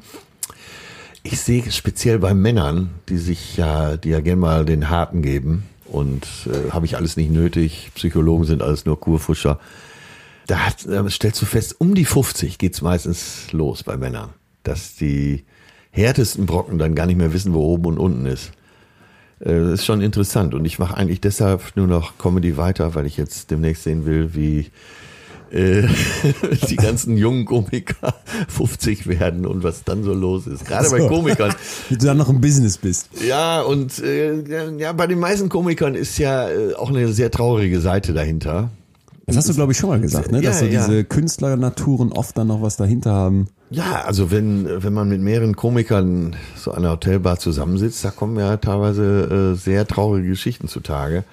[1.29, 5.65] Ich sehe speziell bei Männern, die sich ja, die ja gerne mal den Harten geben
[5.87, 9.59] und äh, habe ich alles nicht nötig, Psychologen sind alles nur Kurfuscher.
[10.47, 14.95] Da hat, da stellst du fest, um die 50 geht's meistens los bei Männern, dass
[14.95, 15.43] die
[15.91, 18.53] härtesten Brocken dann gar nicht mehr wissen, wo oben und unten ist.
[19.41, 23.05] Äh, Das ist schon interessant und ich mache eigentlich deshalb nur noch Comedy weiter, weil
[23.05, 24.71] ich jetzt demnächst sehen will, wie äh,
[26.69, 28.15] die ganzen jungen Komiker
[28.49, 30.65] 50 werden und was dann so los ist.
[30.67, 31.09] Gerade bei So.
[31.09, 31.55] Komikern.
[31.89, 33.09] Wie du dann noch im Business bist.
[33.27, 37.81] Ja, und äh, ja, bei den meisten Komikern ist ja äh, auch eine sehr traurige
[37.81, 38.71] Seite dahinter.
[39.27, 40.41] Das hast du, glaube ich, schon mal gesagt, ne?
[40.41, 40.87] dass Ja, so ja.
[40.87, 43.49] diese Künstlernaturen oft dann noch was dahinter haben.
[43.71, 48.39] Ja, also wenn, wenn man mit mehreren Komikern so an einer Hotelbar zusammensitzt, da kommen
[48.39, 51.25] ja teilweise äh, sehr traurige Geschichten zutage.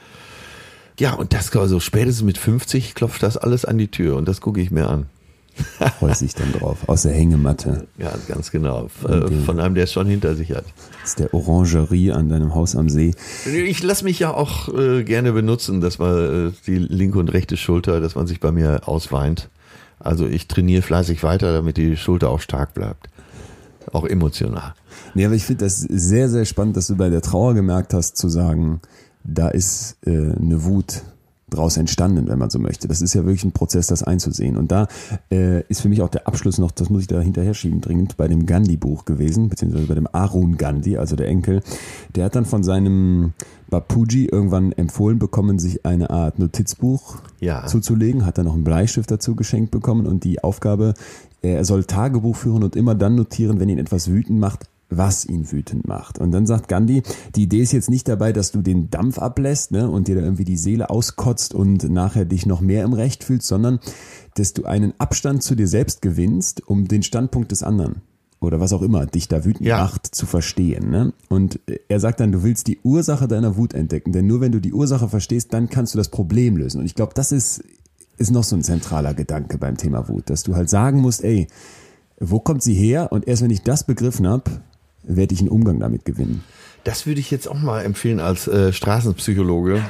[0.99, 4.41] Ja, und das, also spätestens mit 50 klopft das alles an die Tür und das
[4.41, 5.07] gucke ich mir an.
[5.99, 6.79] Freut sich dann drauf.
[6.87, 7.87] Aus der Hängematte.
[7.97, 8.89] Ja, ganz genau.
[9.07, 10.65] Äh, von einem, der es schon hinter sich hat.
[11.01, 13.13] Das ist der Orangerie an deinem Haus am See.
[13.45, 17.57] Ich lasse mich ja auch äh, gerne benutzen, dass man äh, die linke und rechte
[17.57, 19.49] Schulter, dass man sich bei mir ausweint.
[19.99, 23.09] Also ich trainiere fleißig weiter, damit die Schulter auch stark bleibt.
[23.91, 24.73] Auch emotional.
[25.13, 28.17] Nee, aber ich finde das sehr, sehr spannend, dass du bei der Trauer gemerkt hast,
[28.17, 28.81] zu sagen,
[29.23, 31.03] da ist äh, eine Wut
[31.53, 32.87] draus entstanden, wenn man so möchte.
[32.87, 34.57] Das ist ja wirklich ein Prozess, das einzusehen.
[34.57, 34.87] Und da
[35.31, 38.17] äh, ist für mich auch der Abschluss noch, das muss ich da hinterher schieben, dringend
[38.17, 41.61] bei dem Gandhi-Buch gewesen, beziehungsweise bei dem Arun Gandhi, also der Enkel.
[42.15, 43.33] Der hat dann von seinem
[43.69, 47.65] Bapuji irgendwann empfohlen bekommen, sich eine Art Notizbuch Ja.
[47.67, 50.95] zuzulegen, hat dann noch einen Bleistift dazu geschenkt bekommen und die Aufgabe,
[51.41, 55.51] er soll Tagebuch führen und immer dann notieren, wenn ihn etwas wütend macht, was ihn
[55.51, 56.19] wütend macht.
[56.19, 57.03] Und dann sagt Gandhi,
[57.35, 60.21] die Idee ist jetzt nicht dabei, dass du den Dampf ablässt ne, und dir da
[60.21, 63.79] irgendwie die Seele auskotzt und nachher dich noch mehr im Recht fühlst, sondern
[64.35, 68.01] dass du einen Abstand zu dir selbst gewinnst, um den Standpunkt des anderen
[68.43, 69.77] oder was auch immer dich da wütend Ja.
[69.77, 70.89] macht, zu verstehen.
[70.89, 71.13] Ne?
[71.29, 74.59] Und er sagt dann, du willst die Ursache deiner Wut entdecken, denn nur wenn du
[74.59, 76.79] die Ursache verstehst, dann kannst du das Problem lösen.
[76.79, 77.63] Und ich glaube, das ist,
[78.17, 81.47] ist noch so ein zentraler Gedanke beim Thema Wut, dass du halt sagen musst, ey,
[82.19, 83.11] wo kommt sie her?
[83.11, 84.51] Und erst wenn ich das begriffen habe,
[85.03, 86.43] werde ich einen Umgang damit gewinnen.
[86.83, 89.81] Das würde ich jetzt auch mal empfehlen als äh, Straßenpsychologe,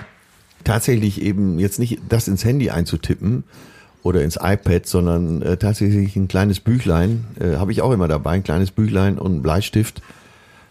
[0.63, 3.43] tatsächlich eben jetzt nicht das ins Handy einzutippen
[4.04, 8.32] oder ins iPad, sondern äh, tatsächlich ein kleines Büchlein, äh, habe ich auch immer dabei,
[8.32, 10.02] ein kleines Büchlein und einen Bleistift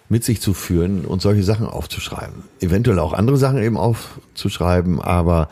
[0.09, 2.43] mit sich zu führen und solche Sachen aufzuschreiben.
[2.61, 5.49] Eventuell auch andere Sachen eben aufzuschreiben, aber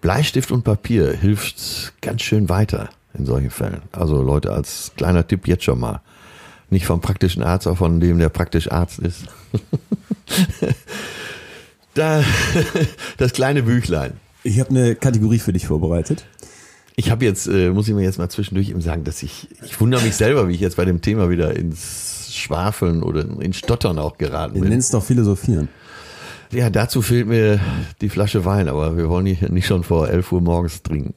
[0.00, 3.82] Bleistift und Papier hilft ganz schön weiter in solchen Fällen.
[3.92, 6.00] Also Leute, als kleiner Tipp jetzt schon mal.
[6.70, 9.24] Nicht vom praktischen Arzt, auch von dem, der praktisch Arzt ist.
[11.94, 12.22] da,
[13.18, 14.12] das kleine Büchlein.
[14.44, 16.24] Ich habe eine Kategorie für dich vorbereitet.
[16.96, 19.80] Ich habe jetzt, äh, muss ich mir jetzt mal zwischendurch eben sagen, dass ich, ich
[19.80, 23.98] wundere mich selber, wie ich jetzt bei dem Thema wieder ins Schwafeln oder ins Stottern
[23.98, 24.70] auch geraten Du bin.
[24.70, 25.68] nennst doch Philosophieren.
[26.52, 27.60] Ja, dazu fehlt mir
[28.00, 31.14] die Flasche Wein, aber wir wollen hier nicht schon vor 11 Uhr morgens trinken.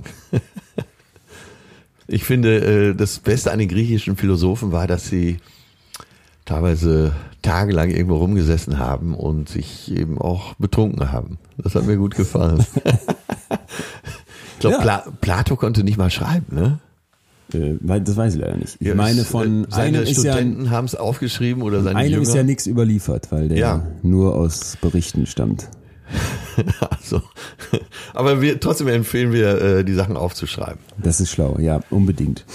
[2.08, 5.38] Ich finde, äh, das Beste an den griechischen Philosophen war, dass sie
[6.46, 11.38] teilweise tagelang irgendwo rumgesessen haben und sich eben auch betrunken haben.
[11.58, 12.66] Das hat mir gut gefallen.
[14.56, 14.82] Ich glaube, Ja.
[14.82, 16.80] Pla Plato konnte nicht mal schreiben, ne?
[17.54, 18.78] Äh, das weiß ich leider nicht.
[18.80, 21.84] Ich Ja, meine, es, von äh, seine einem ist ja, Studenten haben es aufgeschrieben oder
[21.84, 22.22] seine einem Jünger.
[22.24, 23.88] ist ja nichts überliefert, weil der Ja.
[24.04, 25.68] nur aus Berichten stammt.
[26.89, 27.22] also,
[28.13, 30.80] aber wir, trotzdem empfehlen wir, äh, die Sachen aufzuschreiben.
[30.98, 32.46] Das ist schlau, ja, unbedingt.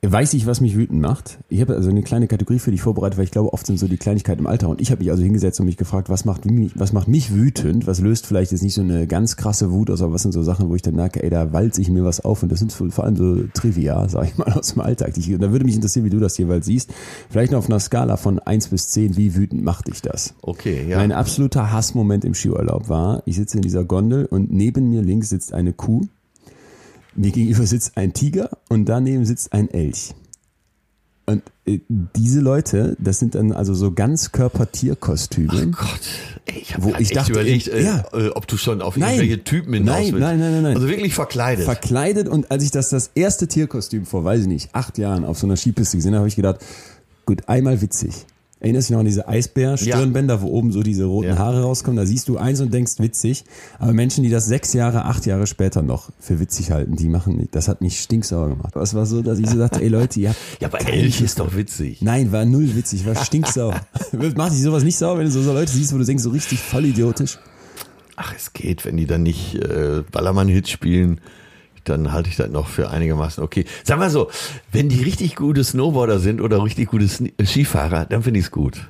[0.00, 1.38] Weiß ich, was mich wütend macht?
[1.48, 3.88] Ich habe also eine kleine Kategorie für dich vorbereitet, weil ich glaube, oft sind so
[3.88, 4.68] die Kleinigkeiten im Alter.
[4.68, 7.34] Und ich habe mich also hingesetzt und mich gefragt, was macht, mich, was macht mich
[7.34, 7.88] wütend?
[7.88, 10.44] Was löst vielleicht jetzt nicht so eine ganz krasse Wut aus, aber was sind so
[10.44, 12.44] Sachen, wo ich dann merke, ey, da walze ich mir was auf.
[12.44, 15.18] Und das sind vor allem so Trivia, sag ich mal, aus dem Alltag.
[15.18, 16.94] Ich, da würde mich interessieren, wie du das jeweils siehst.
[17.28, 20.32] Vielleicht noch auf einer Skala von 1 bis 10, wie wütend macht dich das?
[20.42, 20.98] Okay, ja.
[20.98, 25.30] Mein absoluter Hassmoment im Skiurlaub war, ich sitze in dieser Gondel und neben mir links
[25.30, 26.06] sitzt eine Kuh,
[27.18, 30.14] mir gegenüber sitzt ein Tiger und daneben sitzt ein Elch.
[31.26, 35.72] Und äh, diese Leute, das sind dann also so Ganzkörper-Tierkostüme.
[35.72, 36.00] Gott,
[36.46, 38.04] ey, ich habe echt dachte, überlegt, äh, ja.
[38.14, 39.16] äh, ob du schon auf Nein.
[39.16, 40.20] irgendwelche Typen hinaus Nein, willst.
[40.20, 40.76] nein, nein, nein, nein.
[40.76, 41.66] Also wirklich verkleidet.
[41.66, 45.38] verkleidet und als ich das das erste Tierkostüm vor, weiß ich nicht, acht Jahren auf
[45.38, 46.60] so einer Skipiste gesehen habe, habe ich gedacht,
[47.26, 48.24] gut, einmal witzig.
[48.60, 51.38] Erinnerst du dich noch an diese Eisbär-Stirnbänder, wo oben so diese roten Ja.
[51.38, 51.96] Haare rauskommen?
[51.96, 53.44] Da siehst du eins und denkst witzig.
[53.78, 57.36] Aber Menschen, die das sechs Jahre, acht Jahre später noch für witzig halten, die machen
[57.36, 57.54] nicht.
[57.54, 58.74] Das hat mich stinksauer gemacht.
[58.74, 61.20] Aber es war so, dass ich so dachte, ey Leute, ihr habt ja, aber Elch
[61.20, 62.02] ist doch witzig.
[62.02, 63.80] Nein, war null witzig, war stinksauer.
[64.36, 66.30] Macht dich sowas nicht sauer, wenn du so, so Leute siehst, wo du denkst, so
[66.30, 67.38] richtig voll idiotisch?
[68.16, 71.20] Ach, es geht, wenn die dann nicht äh, Ballermann-Hits spielen,
[71.84, 73.64] dann halte ich das noch für einigermaßen okay.
[73.84, 74.30] Sag mal so,
[74.72, 78.50] wenn die richtig gute Snowboarder sind oder richtig gute äh, Skifahrer, dann finde ich es
[78.50, 78.88] gut.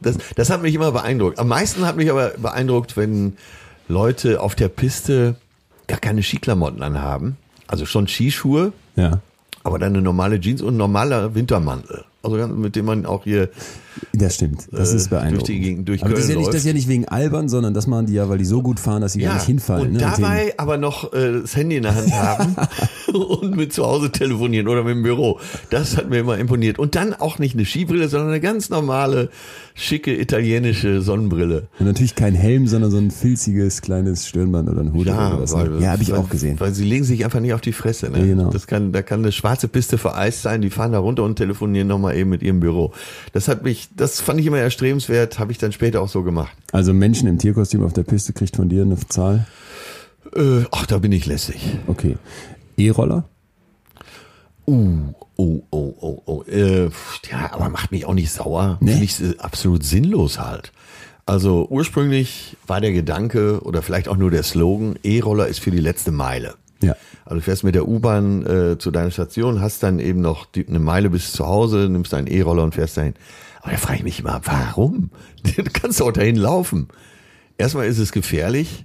[0.00, 1.38] Das, das hat mich immer beeindruckt.
[1.38, 3.36] Am meisten hat mich aber beeindruckt, wenn
[3.88, 5.36] Leute auf der Piste
[5.86, 7.36] gar keine Skiklamotten anhaben.
[7.66, 9.20] Also schon Skischuhe, Ja.
[9.64, 12.04] aber dann eine normale Jeans und ein normaler Wintermantel.
[12.32, 13.48] Also mit dem man auch hier
[14.12, 14.68] Das stimmt.
[14.72, 15.48] Das Äh, ist beeindruckend.
[15.48, 17.48] durch die Gegend- durch Aber das ist, ja nicht, das ist ja nicht wegen albern,
[17.48, 19.86] sondern das machen die ja, weil die so gut fahren, dass sie gar nicht hinfallen.
[19.88, 19.98] und ne?
[19.98, 22.56] dabei aber noch äh, das Handy in der Hand haben
[23.14, 25.40] und mit zu Hause telefonieren oder mit dem Büro.
[25.70, 26.78] Das hat mir immer imponiert.
[26.78, 29.30] Und dann auch nicht eine Skibrille, sondern eine ganz normale,
[29.74, 31.68] schicke italienische Sonnenbrille.
[31.78, 35.54] Und natürlich kein Helm, sondern so ein filziges kleines Stirnband oder ein Hut oder was.
[35.54, 35.78] ne?
[35.80, 36.58] ja habe ich weil, auch gesehen.
[36.60, 38.10] Weil sie legen sich einfach nicht auf die Fresse.
[38.10, 38.18] Ne?
[38.18, 38.50] Ja, genau.
[38.50, 41.88] Das kann, da kann eine schwarze Piste vereist sein, die fahren da runter und telefonieren
[41.88, 42.92] nochmal eben mit ihrem Büro.
[43.32, 46.56] Das hat mich, das fand ich immer erstrebenswert, habe ich dann später auch so gemacht.
[46.72, 49.46] Also Menschen im Tierkostüm auf der Piste kriegt von dir eine Zahl.
[50.34, 51.78] Äh, ach, da bin ich lässig.
[51.86, 52.16] Okay.
[52.76, 53.24] E-Roller?
[54.66, 56.42] Uh, oh, oh, oh, oh.
[56.42, 56.90] Äh,
[57.30, 58.78] ja, aber macht mich auch nicht sauer.
[58.80, 58.92] Nee.
[58.92, 60.72] Finde ich äh, absolut sinnlos halt.
[61.24, 65.80] Also ursprünglich war der Gedanke oder vielleicht auch nur der Slogan, E-Roller ist für die
[65.80, 66.54] letzte Meile.
[66.82, 66.94] Ja.
[67.24, 70.78] Also fährst mit der U-Bahn äh, zu deiner Station, hast dann eben noch die, eine
[70.78, 73.14] Meile bis zu Hause, nimmst deinen E-Roller und fährst dahin.
[73.62, 75.10] Aber da frage ich mich immer, warum?
[75.56, 76.88] Du kannst doch dahin laufen.
[77.56, 78.84] Erstmal ist es gefährlich,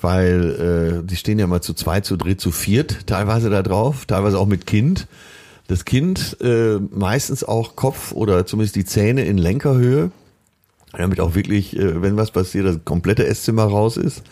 [0.00, 4.06] weil äh, die stehen ja mal zu zweit, zu dritt, zu viert teilweise da drauf,
[4.06, 5.06] teilweise auch mit Kind.
[5.68, 10.10] Das Kind äh, meistens auch Kopf oder zumindest die Zähne in Lenkerhöhe,
[10.92, 14.22] damit auch wirklich, äh, wenn was passiert, das komplette Esszimmer raus ist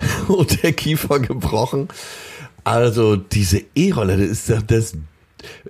[0.28, 1.88] und der Kiefer gebrochen.
[2.64, 4.94] Also diese E-Roller, das ist das,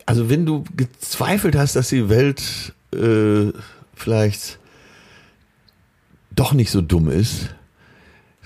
[0.06, 2.42] also wenn du gezweifelt hast, dass die Welt
[2.94, 3.52] äh,
[3.94, 4.58] vielleicht
[6.34, 7.54] doch nicht so dumm ist,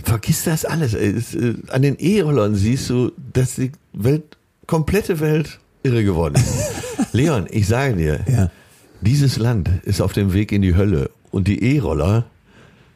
[0.03, 0.95] vergiss das alles.
[0.95, 4.37] Es, äh, an den E-Rollern siehst du, dass die Welt,
[4.67, 7.13] komplette Welt irre geworden ist.
[7.13, 8.51] Leon, ich sage dir, Ja.
[9.01, 12.27] dieses Land ist auf dem Weg in die Hölle und die E-Roller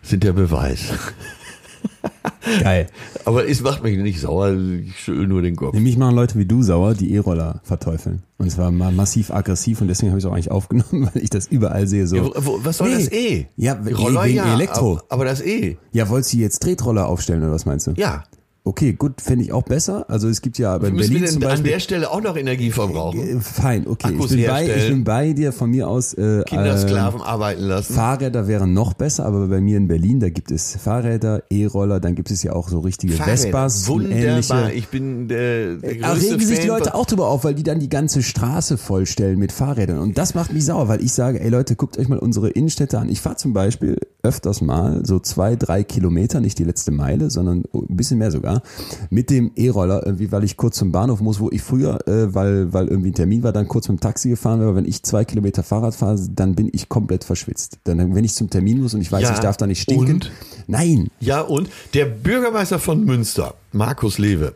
[0.02, 0.80] sind der Beweis.
[2.62, 2.86] Geil.
[3.24, 5.74] Aber es macht mich nicht sauer, ich schüttel nur den Kopf.
[5.78, 8.22] Mich machen Leute wie du sauer, die E-Roller verteufeln.
[8.38, 11.30] Und zwar ma massiv aggressiv und deswegen habe ich es auch eigentlich aufgenommen, weil ich
[11.30, 12.06] das überall sehe.
[12.06, 12.16] So.
[12.16, 12.94] Ja, wo, was soll Nee.
[12.96, 13.46] das E?
[13.56, 14.94] Ja, Roller wegen ja, Elektro.
[14.94, 17.92] Aber, aber das E, Ja, wolltest du jetzt Tretroller aufstellen oder was meinst du?
[17.96, 18.24] ja.
[18.68, 20.04] Okay, gut, finde ich auch besser.
[20.08, 21.72] Also es gibt ja aber in Müssen wir Berlin zum denn an Beispiel.
[21.72, 23.38] der Stelle auch noch Energie verbrauchen?
[23.38, 24.08] Äh, Fein, okay.
[24.08, 26.12] Akkus ich, bin bei, ich bin bei dir von mir aus.
[26.12, 27.94] Äh, Kindersklaven arbeiten lassen.
[27.94, 32.14] Fahrräder wären noch besser, aber bei mir in Berlin, da gibt es Fahrräder, E-Roller, dann
[32.14, 34.18] gibt es ja auch so richtige Vespas und Wunderbar.
[34.18, 34.72] ähnliche.
[34.74, 37.62] Ich bin der, der Da größte regen sich die Leute auch drüber auf, weil die
[37.62, 39.96] dann die ganze Straße vollstellen mit Fahrrädern.
[39.96, 42.98] Und das macht mich sauer, weil ich sage, ey Leute, guckt euch mal unsere Innenstädte
[42.98, 43.08] an.
[43.08, 47.62] Ich fahre zum Beispiel öfters mal so zwei, drei Kilometer, nicht die letzte Meile, sondern
[47.72, 48.62] ein bisschen mehr sogar,
[49.10, 52.72] mit dem E-Roller, irgendwie, weil ich kurz zum Bahnhof muss, wo ich früher, äh, weil,
[52.72, 54.74] weil irgendwie ein Termin war, dann kurz mit dem Taxi gefahren wäre.
[54.74, 57.78] Wenn ich zwei Kilometer Fahrrad fahre, dann bin ich komplett verschwitzt.
[57.84, 60.14] Dann, wenn ich zum Termin muss und ich weiß, Ja, ich darf da nicht stinken.
[60.14, 60.32] und?
[60.66, 61.08] Nein.
[61.20, 64.52] Ja, und der Bürgermeister von Münster, Markus Lewe.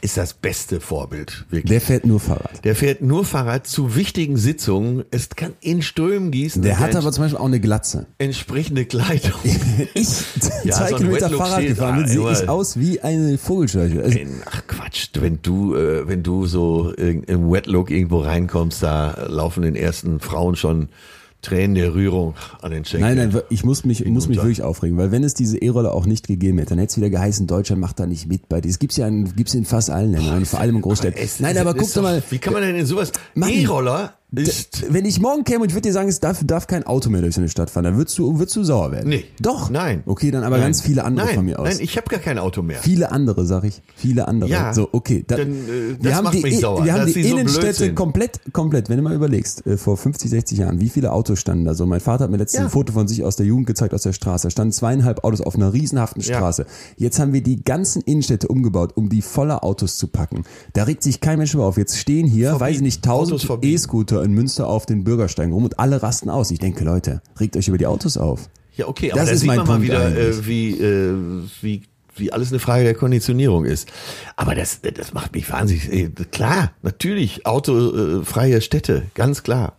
[0.00, 1.70] Ist das beste Vorbild, wirklich.
[1.70, 2.64] Der fährt nur Fahrrad.
[2.64, 5.04] Der fährt nur Fahrrad zu wichtigen Sitzungen.
[5.10, 6.62] Es kann in Strömen gießen.
[6.62, 8.06] Der hat aber zum Beispiel auch eine Glatze.
[8.18, 9.32] entsprechende Kleidung.
[9.94, 10.08] Ich
[10.64, 14.02] Ja, zwei so Kilometer Fahrrad gefahren bin, sehe ich aus wie eine Vogelscheuche.
[14.02, 19.62] Also, Ach Quatsch, wenn du, äh, wenn du so im Wetlook irgendwo reinkommst, da laufen
[19.62, 20.88] den ersten Frauen schon
[21.40, 23.16] Tränen der Rührung an den Schenkeln.
[23.16, 25.94] nein, nein, ich muss mich, ich muss mich wirklich aufregen, weil wenn es diese E-Roller
[25.94, 28.60] auch nicht gegeben hätte, dann hätte es wieder geheißen, Deutschland macht da nicht mit bei
[28.60, 28.68] dir.
[28.68, 31.28] Es gibt's ja in, gibt's in fast allen Ländern, vor allem in Großstädten.
[31.38, 33.12] Nein, aber guck doch mal, Wie kann man denn in sowas?
[33.34, 33.50] Mann.
[33.50, 34.92] E-Roller ist.
[34.92, 37.22] wenn ich morgen käme und ich würde dir sagen, es darf, darf kein Auto mehr
[37.22, 39.08] durch so eine Stadt fahren, dann würdest du, würdest du sauer werden.
[39.08, 39.24] Nee.
[39.40, 39.70] Doch.
[39.70, 40.02] Nein.
[40.06, 40.66] Okay, dann aber Nein.
[40.66, 41.68] ganz viele andere nein, von mir aus.
[41.68, 42.78] Nein, ich habe gar kein Auto mehr.
[42.80, 43.80] Viele andere, sag ich.
[43.96, 44.50] Viele andere.
[44.50, 45.24] Ja, so, okay.
[45.26, 45.54] Da, dann, äh,
[45.94, 47.94] das wir haben macht die, mich sauer, Wir haben die so Innenstädte sind.
[47.94, 48.88] komplett, komplett.
[48.90, 51.86] Wenn du mal überlegst, äh, vor 50, 60 Jahren, wie viele Autos standen da so?
[51.86, 52.64] Mein Vater hat mir letztens Ja.
[52.66, 54.46] ein Foto von sich aus der Jugend gezeigt, aus der Straße.
[54.48, 56.36] Da standen zweieinhalb Autos auf einer riesenhaften Ja.
[56.36, 56.66] Straße.
[56.96, 60.44] Jetzt haben wir die ganzen Innenstädte umgebaut, um die voller Autos zu packen.
[60.74, 61.78] Da regt sich kein Mensch mehr auf.
[61.78, 62.60] Jetzt stehen hier, Verbieten.
[62.66, 63.72] weiß ich nicht, tausend verbieten.
[64.18, 66.50] E-Scooter in Münster auf den Bürgersteigen rum und alle rasten aus.
[66.50, 68.48] Ich denke, Leute, regt euch über die Autos auf.
[68.76, 70.38] Ja, okay, aber Das da ist sieht mein man mal Punkt wieder, eigentlich.
[70.38, 71.14] äh, wie, äh,
[71.62, 71.82] wie,
[72.16, 73.88] wie alles eine Frage der Konditionierung ist.
[74.36, 76.10] Aber das, das macht mich wahnsinnig.
[76.30, 79.74] Klar, natürlich, autofreie Städte, ganz klar.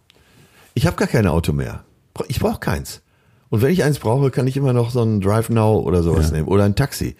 [0.73, 1.83] Ich habe gar kein Auto mehr.
[2.27, 3.01] Ich brauche keins.
[3.49, 6.27] Und wenn ich eins brauche, kann ich immer noch so ein Drive Now oder sowas
[6.29, 6.37] Ja.
[6.37, 6.47] nehmen.
[6.47, 7.15] Oder ein Taxi.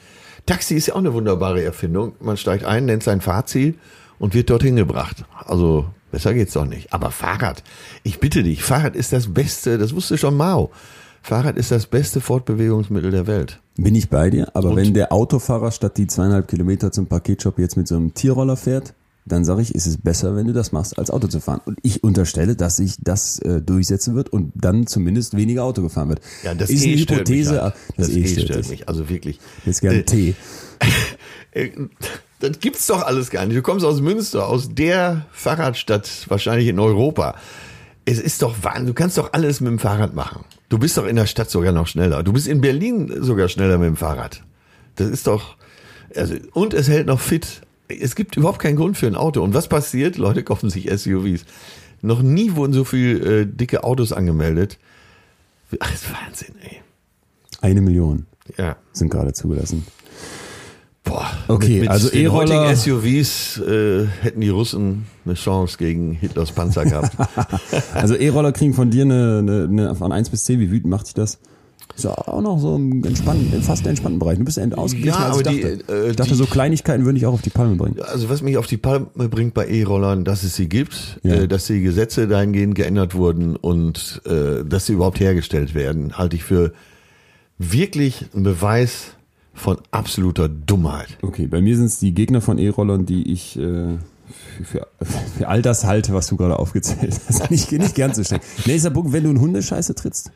[0.45, 2.13] Taxi ist ja auch eine wunderbare Erfindung.
[2.19, 3.75] Man steigt ein, nennt sein Fahrziel
[4.19, 5.23] und wird dorthin gebracht.
[5.45, 6.91] Also besser geht's doch nicht.
[6.93, 7.63] Aber Fahrrad,
[8.03, 10.71] ich bitte dich, Fahrrad ist das Beste, das wusste schon Mao.
[11.21, 13.59] Fahrrad ist das beste Fortbewegungsmittel der Welt.
[13.75, 17.59] Bin ich bei dir, aber Und- wenn der Autofahrer statt die zweieinhalb Kilometer zum Paketshop
[17.59, 18.93] jetzt mit so einem Tierroller fährt,
[19.25, 21.61] dann sage ich, ist es besser, wenn du das machst, als Auto zu fahren.
[21.65, 26.09] Und ich unterstelle, dass sich das äh, durchsetzen wird und dann zumindest weniger Auto gefahren
[26.09, 26.21] wird.
[26.43, 27.61] Ja, das ist E eine stört Hypothese.
[27.61, 27.73] Halt.
[27.95, 29.39] Das, Das, E stört, stört mich, also wirklich.
[29.65, 30.35] Jetzt gerne Äh, Tee.
[32.39, 33.57] Das gibt's doch alles gar nicht.
[33.57, 37.35] Du kommst aus Münster, aus der Fahrradstadt wahrscheinlich in Europa.
[38.05, 38.87] Es ist doch Wahnsinn.
[38.87, 40.45] Du kannst doch alles mit dem Fahrrad machen.
[40.69, 42.23] Du bist doch in der Stadt sogar noch schneller.
[42.23, 44.41] Du bist in Berlin sogar schneller mit dem Fahrrad.
[44.95, 45.57] Das ist doch,
[46.15, 47.61] also, und es hält noch fit.
[47.87, 49.43] Es gibt überhaupt keinen Grund für ein Auto.
[49.43, 50.17] Und was passiert?
[50.17, 51.43] Leute kaufen sich SUVs.
[52.01, 54.77] Noch nie wurden so viel äh, dicke Autos angemeldet.
[55.79, 56.81] Ach, das ist Wahnsinn, ey.
[57.61, 58.25] Eine Million
[58.57, 58.77] Ja.
[58.93, 59.85] sind gerade zugelassen.
[61.55, 66.85] Okay, mit, mit also E-Roller- SUVs äh, hätten die Russen eine Chance gegen Hitlers Panzer
[66.85, 67.11] gehabt.
[67.93, 70.59] Also E-Roller kriegen von dir eine, eine, eine von 1 bis 10.
[70.59, 71.39] Wie wütend macht dich das?
[71.95, 74.37] Ist ja auch noch so im entspannten, fast entspannten Bereich.
[74.37, 75.93] Du bist end ausgeglichen, Ja, als ich aber die, dachte.
[76.05, 77.97] äh, ich dachte, die- so Kleinigkeiten würde ich auch auf die Palme bringen.
[77.99, 81.33] also was mich auf die Palme bringt bei E-Rollern, dass es sie gibt, Ja.
[81.33, 86.35] äh, dass die Gesetze dahingehend geändert wurden und äh, dass sie überhaupt hergestellt werden, halte
[86.35, 86.73] ich für
[87.57, 89.07] wirklich einen Beweis
[89.59, 91.17] von absoluter Dummheit.
[91.21, 93.97] Okay, bei mir sind es die Gegner von E-Rollern, die ich äh,
[94.63, 94.87] für,
[95.37, 97.49] für, all das halte, was du gerade aufgezählt hast.
[97.51, 98.39] Nicht, nicht gern so schnell.
[98.65, 100.31] Nächster Punkt, wenn du in Hundescheiße trittst.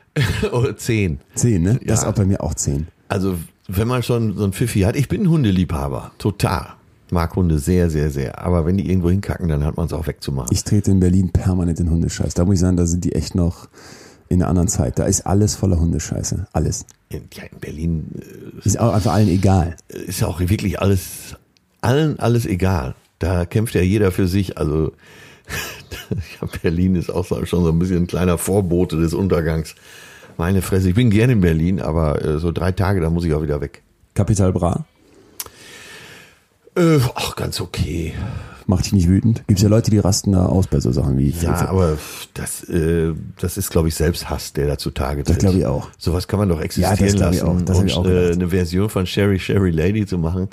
[0.52, 1.20] Oder zehn.
[1.34, 1.80] Zehn, ne?
[1.84, 2.10] Das ist Ja.
[2.10, 2.88] auch bei mir auch zehn.
[3.08, 3.36] Also
[3.68, 6.68] wenn man schon so ein Pfiffi hat, ich bin ein Hundeliebhaber, total.
[7.10, 8.38] Mag Hunde sehr, sehr, sehr.
[8.44, 10.50] Aber wenn die irgendwo hinkacken, dann hat man es auch wegzumachen.
[10.52, 12.34] Ich trete in Berlin permanent in Hundescheiße.
[12.34, 13.68] Da muss ich sagen, da sind die echt noch
[14.28, 14.98] in einer anderen Zeit.
[14.98, 16.46] Da ist alles voller Hundescheiße.
[16.52, 16.84] Alles.
[17.08, 18.10] In, ja, in Berlin
[18.64, 19.76] Ist auch einfach allen egal.
[19.88, 21.36] äh, ist auch wirklich alles,
[21.80, 22.94] allen alles egal.
[23.18, 24.58] Da kämpft ja jeder für sich.
[24.58, 24.92] Also
[26.10, 29.74] ja, Berlin ist auch schon so ein bisschen ein kleiner Vorbote des Untergangs.
[30.36, 33.34] Meine Fresse, ich bin gerne in Berlin, aber äh, so drei Tage, da muss ich
[33.34, 33.82] auch wieder weg.
[34.14, 34.84] Capital Bra?
[36.76, 38.14] Äh, ach, ganz okay.
[38.70, 39.42] Macht dich nicht wütend?
[39.46, 41.96] Gibt ja Leute, die rasten da aus bei so Sachen wie Ja, aber
[42.34, 45.36] das, äh, das ist, glaube ich, Selbsthass, der da zutage tritt.
[45.36, 45.88] Das glaube ich auch.
[45.96, 47.42] Sowas kann man doch Ja, existieren ich lassen.
[47.48, 47.62] auch.
[47.62, 50.48] Das und auch äh, eine Version von Sherry Sherry Lady zu machen,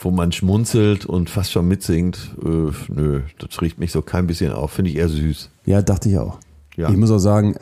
[0.00, 2.48] wo man schmunzelt und fast schon mitsingt, äh,
[2.88, 4.72] nö, das riecht mich so kein bisschen auf.
[4.72, 5.50] Finde ich eher süß.
[5.66, 6.38] Ja, dachte ich auch.
[6.76, 6.88] Ja.
[6.88, 7.54] Ich muss auch sagen,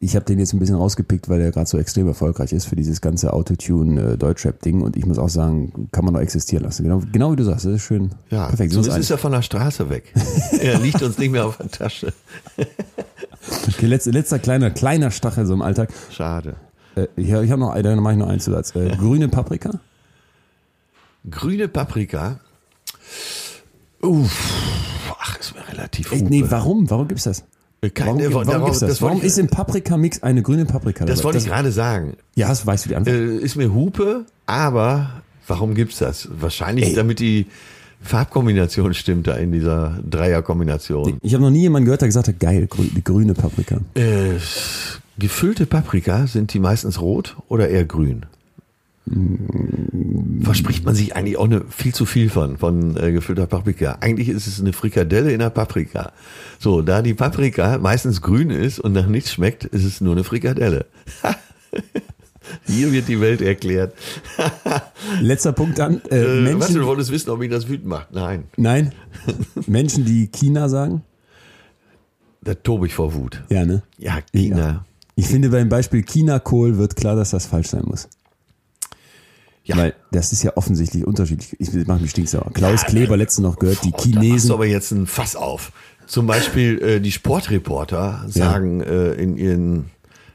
[0.00, 2.76] ich habe den jetzt ein bisschen rausgepickt, weil er gerade so extrem erfolgreich ist für
[2.76, 6.84] dieses ganze Autotune äh, Deutschrap-Ding und ich muss auch sagen, kann man doch existieren lassen.
[6.84, 8.10] Genau, genau wie du sagst, das ist schön.
[8.30, 8.72] Ja, perfekt.
[8.72, 10.12] so uns ist er von der Straße weg.
[10.60, 12.12] er liegt uns nicht mehr auf der Tasche.
[13.66, 15.92] okay, letzter, letzter kleiner, kleiner Stachel so im Alltag.
[16.10, 16.54] Schade.
[16.94, 18.76] Äh, ich habe noch, dann mache ich noch einen Zusatz.
[18.76, 19.80] Äh, grüne Paprika?
[21.28, 22.38] Grüne Paprika.
[24.00, 26.30] Uff, ach, ist mir relativ Ey, Hupe.
[26.30, 26.88] nee, warum?
[26.88, 27.44] Warum gibt's das?
[27.80, 28.80] Äh, Keine, Warum, warum darauf- das?
[28.80, 31.24] das warum ich- ist im Paprika-Mix eine grüne Paprika Das dabei?
[31.26, 32.14] wollte ich gerade sagen.
[32.34, 33.16] Ja, hast, weißt du die Antwort?
[33.16, 36.28] Äh, ist mir Hupe, aber warum gibt's das?
[36.40, 36.94] Wahrscheinlich, Ey.
[36.94, 37.46] damit die
[38.02, 41.18] Farbkombination stimmt da in dieser Dreierkombination.
[41.22, 43.78] ich habe noch nie jemanden gehört, der gesagt hat, geil, die grüne Paprika.
[43.94, 44.36] Äh,
[45.18, 48.26] gefüllte Paprika, sind die meistens rot oder eher grün?
[50.42, 53.98] Verspricht man sich eigentlich auch eine, viel zu viel von, von äh, gefüllter Paprika.
[54.00, 56.12] Eigentlich ist es eine Frikadelle in der Paprika.
[56.58, 60.24] So, da die Paprika meistens grün ist und nach nichts schmeckt, ist es nur eine
[60.24, 60.86] Frikadelle.
[62.66, 63.92] Hier wird die Welt erklärt.
[65.20, 66.00] Letzter Punkt dann.
[66.10, 68.12] Äh, Äh, was, Menschen, du wolltest wissen, ob mich das wütend macht?
[68.12, 68.92] Nein, nein,
[69.66, 71.02] Menschen, die China sagen.
[72.42, 73.42] da tobe ich vor Wut.
[73.50, 73.82] Ja, ne?
[73.98, 74.84] Ja, China.
[75.14, 78.08] Ich finde beim Beispiel China-Kohl wird klar, dass das falsch sein muss.
[79.68, 79.76] Ja.
[79.76, 81.54] Weil das ist ja offensichtlich unterschiedlich.
[81.58, 82.50] Ich das macht mich stinksauer.
[82.54, 84.52] Klaus Ja, Kleber äh, letztens noch gehört, die Oh, Da machst du Chinesen.
[84.52, 85.72] aber jetzt ein Fass auf.
[86.06, 89.90] Zum Beispiel äh, die Sportreporter sagen äh, in ihren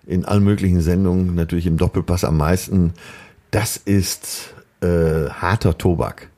[0.05, 2.93] in allen möglichen Sendungen, natürlich im Doppelpass am meisten,
[3.51, 6.29] das ist äh, harter Tobak.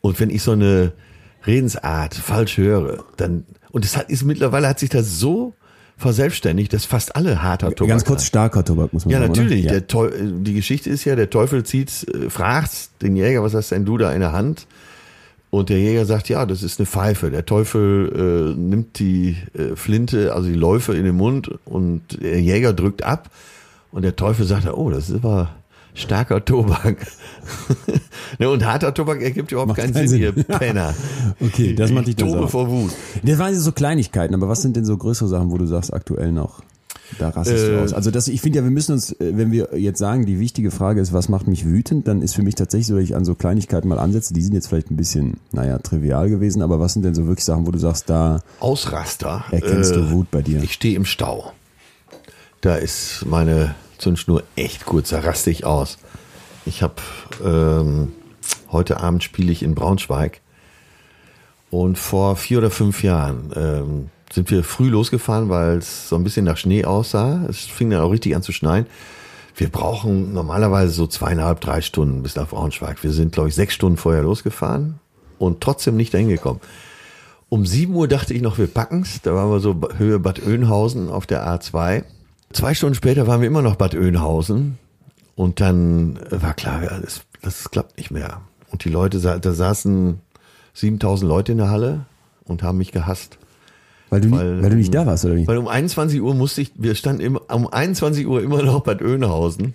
[0.00, 0.92] Und wenn ich so eine
[1.46, 5.54] Redensart falsch höre, dann und es hat ist mittlerweile hat sich das so
[5.96, 9.32] verselbstständigt, dass fast alle harter Tobak Ganz kurz starker Tobak, muss man Ja, sagen.
[9.32, 9.64] natürlich.
[9.64, 9.80] Ja.
[9.80, 13.84] Teu die Geschichte ist ja, der Teufel zieht, äh, fragt den Jäger, was hast denn
[13.84, 14.66] du da in der Hand?
[15.50, 17.30] Und der Jäger sagt, ja, das ist eine Pfeife.
[17.30, 22.40] Der Teufel äh, nimmt die äh, Flinte, also die Läufe in den Mund und der
[22.40, 23.30] Jäger drückt ab.
[23.92, 25.50] Und der Teufel sagt, oh, das ist aber
[25.94, 27.06] starker Tobak.
[28.38, 30.20] ne, und harter Tobak ergibt überhaupt Macht keinen Sinn, Sinn.
[30.20, 30.94] ihr Penner.
[31.40, 32.90] Okay, das macht dich tobe vor Wut.
[33.22, 36.32] Das waren so Kleinigkeiten, aber was sind denn so größere Sachen, wo du sagst, aktuell
[36.32, 36.62] noch?
[37.18, 37.92] Da rastest du Äh, aus.
[37.92, 40.70] Also das, ich finde ja, wir müssen uns, äh, wenn wir jetzt sagen, die wichtige
[40.70, 43.24] Frage ist, was macht mich wütend, dann ist für mich tatsächlich so, dass ich an
[43.24, 44.32] so Kleinigkeiten mal ansetze.
[44.34, 47.44] Die sind jetzt vielleicht ein bisschen, naja, trivial gewesen, aber was sind denn so wirklich
[47.44, 49.44] Sachen, wo du sagst, da Ausraster.
[49.50, 50.62] erkennst du Wut bei dir?
[50.62, 51.52] Ich stehe im Stau.
[52.62, 55.98] Da ist meine Zündschnur echt kurz, da raste ich aus.
[56.66, 56.94] Ich habe
[57.44, 58.12] ähm,
[58.70, 60.40] heute Abend spiele ich in Braunschweig
[61.70, 66.24] und vor vier oder fünf Jahren ähm, sind wir früh losgefahren, weil es so ein
[66.24, 67.44] bisschen nach Schnee aussah.
[67.48, 68.86] Es fing dann auch richtig an zu schneien.
[69.56, 73.02] Wir brauchen normalerweise so zweieinhalb, drei Stunden bis nach Braunschweig.
[73.04, 74.98] Wir sind, glaube ich, sechs Stunden vorher losgefahren
[75.38, 76.60] und trotzdem nicht dahin gekommen.
[77.48, 79.22] Um 7 Uhr dachte ich noch, wir packen's.
[79.22, 82.02] Da waren wir so Höhe Bad Oeynhausen auf der A2.
[82.54, 84.78] Zwei Stunden später waren wir immer noch Bad Oeynhausen.
[85.34, 88.42] Und dann war klar, das, das klappt nicht mehr.
[88.70, 90.20] Und die Leute, da saßen
[90.72, 92.06] 7000 Leute in der Halle
[92.44, 93.38] und haben mich gehasst.
[94.08, 95.48] Weil du, weil, nicht, weil du nicht da warst, oder wie?
[95.48, 99.02] Weil um 21 Uhr musste ich, wir standen im, um 21 Uhr immer noch Bad
[99.02, 99.74] Oeynhausen.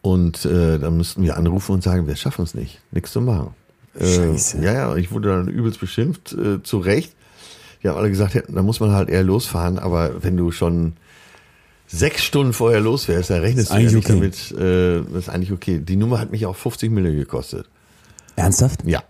[0.00, 3.50] Und äh, dann mussten wir anrufen und sagen, wir schaffen es nicht, nichts zu machen.
[3.98, 4.58] Scheiße.
[4.58, 7.12] Äh, ja, ja, ich wurde dann übelst beschimpft, äh, zu Recht.
[7.82, 10.94] Die haben alle gesagt, ja, da muss man halt eher losfahren, aber wenn du schon
[11.88, 15.28] sechs Stunden vorher los wärst, dann rechnest Ist du ja nicht damit, äh, das ist
[15.28, 15.80] eigentlich okay.
[15.80, 17.66] Die Nummer hat mich auch 50 Mille gekostet.
[18.36, 18.84] Ernsthaft?
[18.84, 19.02] Ja.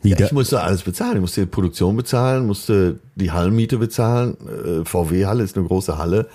[0.00, 1.16] Wie Ja, ich musste alles bezahlen.
[1.16, 4.36] Ich musste die Produktion bezahlen, musste die Hallenmiete bezahlen.
[4.40, 6.28] Äh, VW-Halle ist eine große Halle.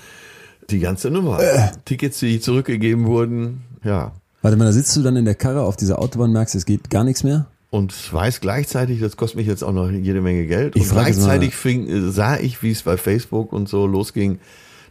[0.70, 1.39] Die ganze Nummer.
[1.39, 1.72] Äh.
[1.86, 3.64] Tickets, die zurückgegeben wurden.
[3.84, 4.12] Ja.
[4.41, 6.89] warte mal, da sitzt du dann in der Karre auf dieser Autobahn, merkst, es geht
[6.89, 7.48] gar nichts mehr?
[7.70, 10.76] Und weiß gleichzeitig, das kostet mich jetzt auch noch jede Menge Geld.
[10.76, 14.39] Ich und gleichzeitig fing, äh, sah ich, wie es bei Facebook und so losging,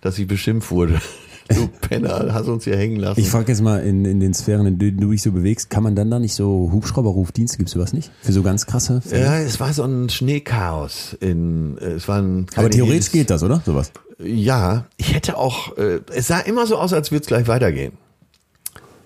[0.00, 1.00] dass ich beschimpft wurde.
[1.48, 3.20] Du Penner, hast uns hier hängen lassen.
[3.20, 5.84] Ich frage jetzt mal in, in den Sphären, in denen du dich so bewegst, kann
[5.84, 8.10] man dann da nicht so Hubschrauberrufdienste, gibt's sowas nicht?
[8.20, 9.22] Für so ganz krasse Fälle?
[9.22, 11.16] ja, es war so ein Schneechaos.
[11.20, 13.62] In, äh, es war ein Aber theoretisch geht das, oder?
[13.64, 13.92] Sowas.
[14.18, 17.92] Ja, ich hätte auch, äh, es sah immer so aus, als würde es gleich weitergehen.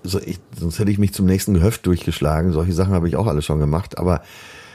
[0.03, 2.53] So, ich, sonst hätte ich mich zum nächsten Gehöft durchgeschlagen.
[2.53, 3.99] Solche Sachen habe ich auch alle schon gemacht.
[3.99, 4.23] Aber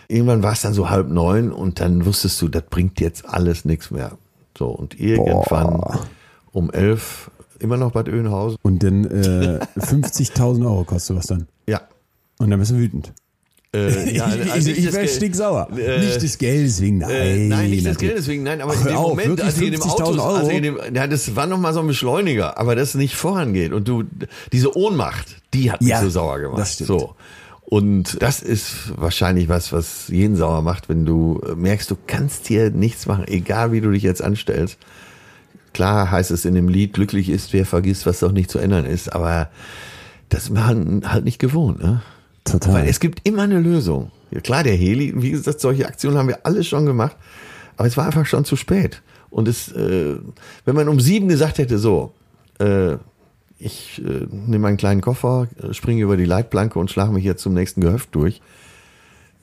[0.08, 3.66] irgendwann war es dann so halb neun und dann wusstest du, das bringt jetzt alles
[3.66, 4.18] nichts mehr.
[4.58, 6.06] So, und irgendwann Boah.
[6.52, 7.30] um elf
[7.60, 8.58] immer noch Bad Oeynhausen.
[8.62, 11.48] Und dann äh, 50.000 Euro kostet was dann.
[11.68, 11.82] Ja.
[12.40, 13.14] Und dann bist du wütend.
[13.74, 15.68] Äh, ja, ich also ich, ich das wäre Geld- stinksauer.
[15.78, 17.10] Äh, nicht des Geldes wegen, nein.
[17.12, 17.98] Äh, nein, nicht das.
[17.98, 20.22] Geld deswegen, nein, aber Ach, in dem auf, Moment, als ich in dem 50.000 Auto,
[20.36, 20.82] als ich in Euro?
[20.84, 24.04] dem, ja, das war nochmal so ein Beschleuniger, aber das nicht vorangeht und du,
[24.54, 26.60] diese Ohnmacht, die hat mich Ja, so sauer gemacht.
[26.60, 26.88] das stimmt.
[26.88, 27.16] So.
[27.66, 32.70] Und das ist wahrscheinlich was, was jeden sauer macht, wenn du merkst, du kannst hier
[32.70, 34.78] nichts machen, egal wie du dich jetzt anstellst.
[35.74, 38.86] Klar heißt es in dem Lied, glücklich ist, wer vergisst, was doch nicht zu ändern
[38.86, 39.50] ist, aber
[40.30, 42.02] das war halt nicht gewohnt, ne?
[42.44, 42.74] Total.
[42.74, 44.12] Weil es gibt immer eine Lösung.
[44.32, 47.18] Ja, klar, der Heli, wie gesagt, solche Aktionen haben wir alle schon gemacht,
[47.78, 49.02] aber es war einfach schon zu spät.
[49.32, 50.16] Und es, äh,
[50.64, 52.14] wenn man um sieben gesagt hätte, so,
[52.60, 52.98] äh,
[53.58, 57.54] ich äh, nehme meinen kleinen Koffer, springe über die Leitplanke und schlage mich jetzt zum
[57.54, 58.42] nächsten Gehöft durch,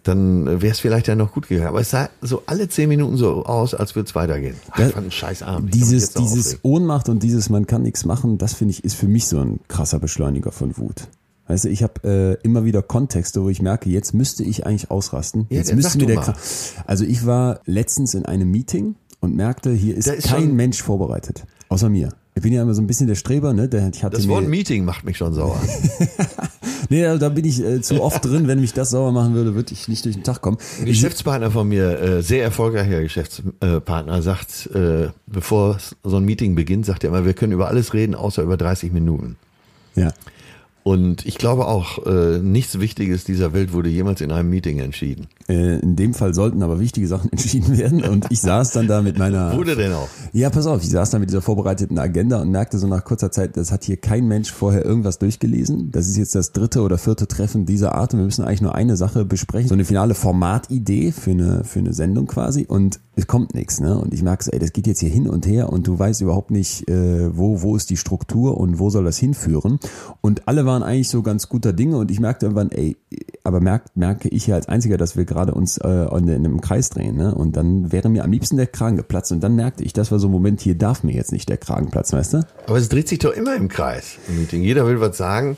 [0.02, 1.68] dann äh, wäre es vielleicht ja noch gut gegangen.
[1.68, 4.56] Aber es sah so alle zehn Minuten so aus, als würde es weitergehen.
[4.70, 5.72] Ach, Ja, ich fand einen scheiß Abend.
[5.74, 6.58] Dieses, dieses.
[6.62, 9.60] Ohnmacht und dieses man kann nichts machen, das finde ich, ist für mich so ein
[9.68, 11.08] krasser Beschleuniger von Wut.
[11.48, 14.90] Weißt du, ich habe äh, immer wieder Kontexte, wo ich merke, jetzt müsste ich eigentlich
[14.90, 15.46] ausrasten.
[15.50, 16.24] Ja, jetzt müsste mir der mal.
[16.30, 16.36] Kra-
[16.86, 21.44] Also ich war letztens in einem Meeting und merkte, hier ist, ist kein Mensch vorbereitet,
[21.68, 22.10] außer mir.
[22.34, 23.68] Ich bin ja immer so ein bisschen der Streber, ne?
[23.68, 25.60] Der, ich hatte Das Wort Meeting macht mich schon sauer.
[26.88, 28.48] nee, da- da bin ich äh, zu oft drin.
[28.48, 30.56] Wenn mich das sauer machen würde, würde ich nicht durch den Tag kommen.
[30.80, 36.86] Ein Geschäftspartner von mir, äh, sehr erfolgreicher Geschäftspartner, sagt, äh, bevor so ein Meeting beginnt,
[36.86, 39.36] sagt er immer, wir können über alles reden, außer über 30 Minuten.
[39.94, 40.12] Ja.
[40.84, 45.28] Und ich glaube auch, äh, nichts Wichtiges dieser Welt wurde jemals in einem Meeting entschieden.
[45.52, 49.02] Äh, in dem Fall sollten aber wichtige Sachen entschieden werden und ich saß dann da
[49.02, 50.08] mit meiner Wurde denn auch?
[50.32, 53.30] Ja, pass auf, ich saß da mit dieser vorbereiteten Agenda und merkte so nach kurzer
[53.30, 55.90] Zeit, das hat hier kein Mensch vorher irgendwas durchgelesen.
[55.90, 58.74] Das ist jetzt das dritte oder vierte Treffen dieser Art und wir müssen eigentlich nur
[58.74, 59.68] eine Sache besprechen.
[59.68, 63.98] So eine finale Formatidee für eine, für eine Sendung quasi und es kommt nichts, ne?
[63.98, 66.22] Und ich merke so, ey, das geht jetzt hier hin und her und du weißt
[66.22, 69.78] überhaupt nicht, äh, wo, wo ist die Struktur und wo soll das hinführen.
[70.22, 72.96] Und alle waren eigentlich so ganz guter Dinge und ich merkte irgendwann, ey,
[73.44, 76.60] aber merkt, merke ich ja als Einziger, dass wir gerade uns äh, in, in einem
[76.60, 77.34] Kreis drehen, ne?
[77.34, 80.18] Und dann wäre mir am liebsten der Kragen geplatzt und dann merkte ich, das war
[80.18, 82.40] so ein Moment, hier darf mir jetzt nicht der Kragen platzen, weißt du?
[82.66, 84.62] Aber es dreht sich doch immer im Kreis im Meeting.
[84.62, 85.56] Jeder will was sagen.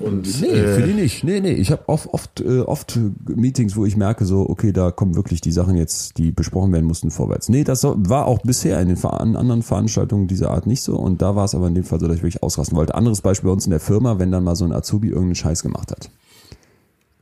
[0.00, 1.22] Und Nee, äh, für die nicht.
[1.22, 1.52] Nee, nee.
[1.52, 5.40] Ich habe oft, oft, äh, oft Meetings, wo ich merke, so, okay, da kommen wirklich
[5.40, 7.48] die Sachen jetzt, die besprochen werden mussten, vorwärts.
[7.48, 10.96] Nee, das war auch bisher in den Ver- an anderen Veranstaltungen dieser Art nicht so.
[10.96, 12.96] Und da war es aber in dem Fall so, dass ich wirklich ausrasten wollte.
[12.96, 15.62] Anderes Beispiel bei uns in der Firma, wenn dann mal so ein Azubi irgendeinen Scheiß
[15.62, 16.10] gemacht hat.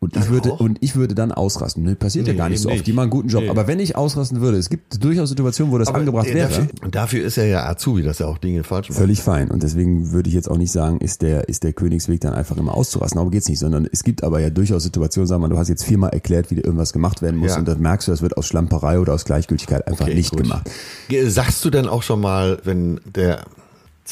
[0.02, 0.58] Und ich würde, auch?
[0.60, 1.84] und ich würde dann ausrasten.
[1.84, 2.78] Nee, passiert ja Nee, gar nicht so oft.
[2.84, 2.96] Die nicht.
[2.96, 3.44] machen einen guten Job.
[3.44, 3.50] Nee.
[3.50, 6.48] Aber wenn ich ausrasten würde, es gibt durchaus Situationen, wo das angebracht äh, wäre.
[6.48, 8.98] Dafür, und dafür ist er ja Azubi, dass er auch Dinge falsch macht.
[8.98, 9.48] Völlig fein.
[9.52, 12.56] Und deswegen würde ich jetzt auch nicht sagen, ist der, ist der Königsweg dann einfach
[12.56, 13.16] immer auszurasten.
[13.18, 15.68] Darum geht's nicht, sondern es gibt aber ja durchaus Situationen, sagen wir, mal, du hast
[15.68, 17.58] jetzt viermal erklärt, wie dir irgendwas gemacht werden muss Ja.
[17.58, 20.42] und dann merkst du, das wird aus Schlamperei oder aus Gleichgültigkeit einfach Okay, nicht gut.
[20.42, 20.68] gemacht.
[21.08, 23.44] Ge- Sagst du denn auch schon mal, wenn der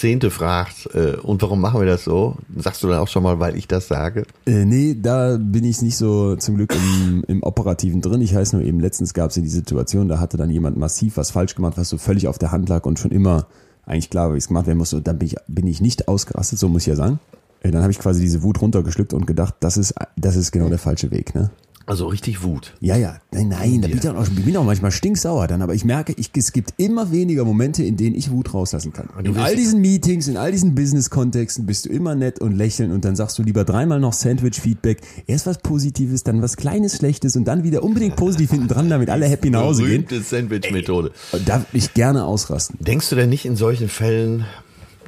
[0.01, 2.37] Zehnte fragt, äh, und warum machen wir das so?
[2.57, 4.25] Sagst du dann auch schon mal, weil ich das sage?
[4.47, 8.23] Äh, nee, da bin ich nicht so zum Glück im, im Operativen drin.
[8.23, 11.19] Ich heiße nur eben, letztens gab es ja die Situation, da hatte dann jemand massiv
[11.19, 13.47] was falsch gemacht, was so völlig auf der Hand lag und schon immer
[13.85, 14.97] eigentlich klar wie es gemacht werden musste.
[14.97, 17.21] Und dann bin ich, bin ich nicht ausgerastet, so muss ich ja sagen.
[17.61, 20.71] Äh, Dann habe ich quasi diese Wut runtergeschluckt und gedacht, das ist, das ist genau
[20.71, 21.51] der falsche Weg, ne?
[21.87, 22.75] Also richtig Wut.
[22.81, 25.61] Ja, ja, nein, nein, da bin ich, dann auch, ich bin auch manchmal stinksauer dann,
[25.61, 29.09] aber ich merke, ich, es gibt immer weniger Momente, in denen ich Wut rauslassen kann.
[29.25, 33.05] In all diesen Meetings, in all diesen Business-Kontexten bist du immer nett und lächeln und
[33.05, 37.47] dann sagst du lieber dreimal noch Sandwich-Feedback, erst was Positives, dann was Kleines, Schlechtes und
[37.47, 40.07] dann wieder unbedingt positiv hinten dran, damit alle happy nach Hause gehen.
[40.09, 41.11] Sandwich-Methode.
[41.45, 42.77] Da würde ich gerne ausrasten.
[42.79, 44.45] Denkst du denn nicht in solchen Fällen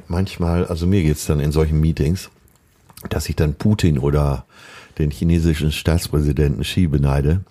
[0.07, 2.29] manchmal, also mir geht's dann in solchen Meetings,
[3.09, 4.45] dass ich dann Putin oder
[4.99, 7.41] den chinesischen Staatspräsidenten Xi beneide?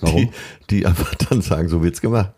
[0.00, 0.30] Warum?
[0.70, 2.32] Die, die einfach dann sagen, so wird's gemacht.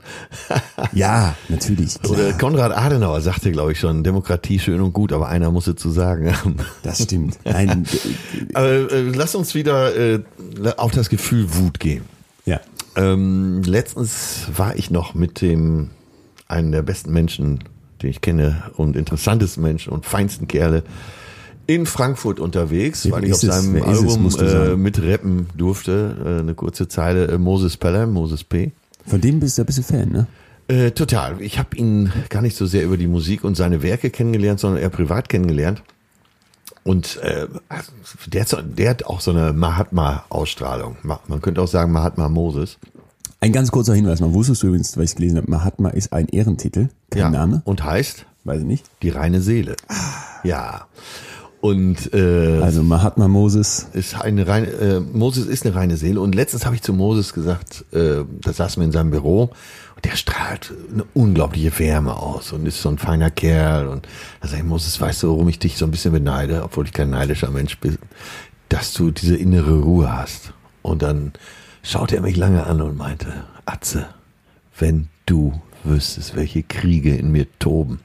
[0.92, 2.00] Ja, natürlich.
[2.00, 2.12] Klar.
[2.12, 5.76] Oder Konrad Adenauer sagte, glaube ich schon, Demokratie schön und gut, aber einer muss es
[5.76, 6.56] zu sagen haben.
[6.82, 7.38] Das stimmt.
[7.44, 7.86] Nein,
[8.54, 10.20] Aber äh, lass uns wieder äh,
[10.76, 12.04] auf das Gefühl Wut gehen.
[12.44, 12.60] ja.
[12.96, 15.90] Ähm, letztens war ich noch mit dem
[16.48, 17.64] einen der besten Menschen,
[18.00, 20.82] den ich kenne und interessantesten Menschen und feinsten Kerle
[21.66, 23.48] in Frankfurt unterwegs, Wer weil ich auf es?
[23.54, 24.82] seinem Wer es, Album äh, sagen?
[24.82, 26.16] mitrappen durfte.
[26.24, 28.72] Äh, eine kurze Zeile äh, Moses Pelham, Moses P.
[29.06, 30.26] Von dem bist du ein bisschen Fan, ne?
[30.68, 31.40] Äh, total.
[31.40, 34.82] Ich habe ihn gar nicht so sehr über die Musik und seine Werke kennengelernt, sondern
[34.82, 35.82] eher privat kennengelernt.
[36.82, 37.46] Und äh,
[38.26, 40.96] der, hat so, der hat auch so eine Mahatma-Ausstrahlung.
[41.02, 42.78] Ma- Man könnte auch sagen Mahatma Moses.
[43.40, 46.12] Ein ganz kurzer Hinweis, man wusstest du übrigens, weil ich es gelesen habe, Mahatma ist
[46.12, 48.84] ein Ehrentitel, kein Name, Und heißt weiß ich nicht.
[49.02, 49.74] die reine Seele.
[50.44, 50.86] Ja.
[51.66, 53.88] Und äh, Also Mahatma Moses.
[53.92, 56.20] ist eine reine, äh, Moses ist eine reine Seele.
[56.20, 59.50] Und letztens habe ich zu Moses gesagt, äh, da saßen wir in seinem Büro
[59.96, 63.88] und der strahlt eine unglaubliche Wärme aus und ist so ein feiner Kerl.
[63.88, 64.06] Und
[64.40, 66.92] da sag ich, Moses, weißt du, warum ich dich so ein bisschen beneide, obwohl ich
[66.92, 67.98] kein neidischer Mensch bin,
[68.68, 70.52] dass du diese innere Ruhe hast.
[70.82, 71.32] Und dann
[71.82, 73.32] schaute er mich lange an und meinte,
[73.64, 74.06] Atze,
[74.78, 77.98] wenn du wüsstest, welche Kriege in mir toben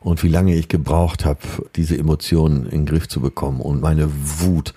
[0.00, 1.40] und wie lange ich gebraucht habe,
[1.76, 4.08] diese Emotionen in den Griff zu bekommen und meine
[4.40, 4.74] Wut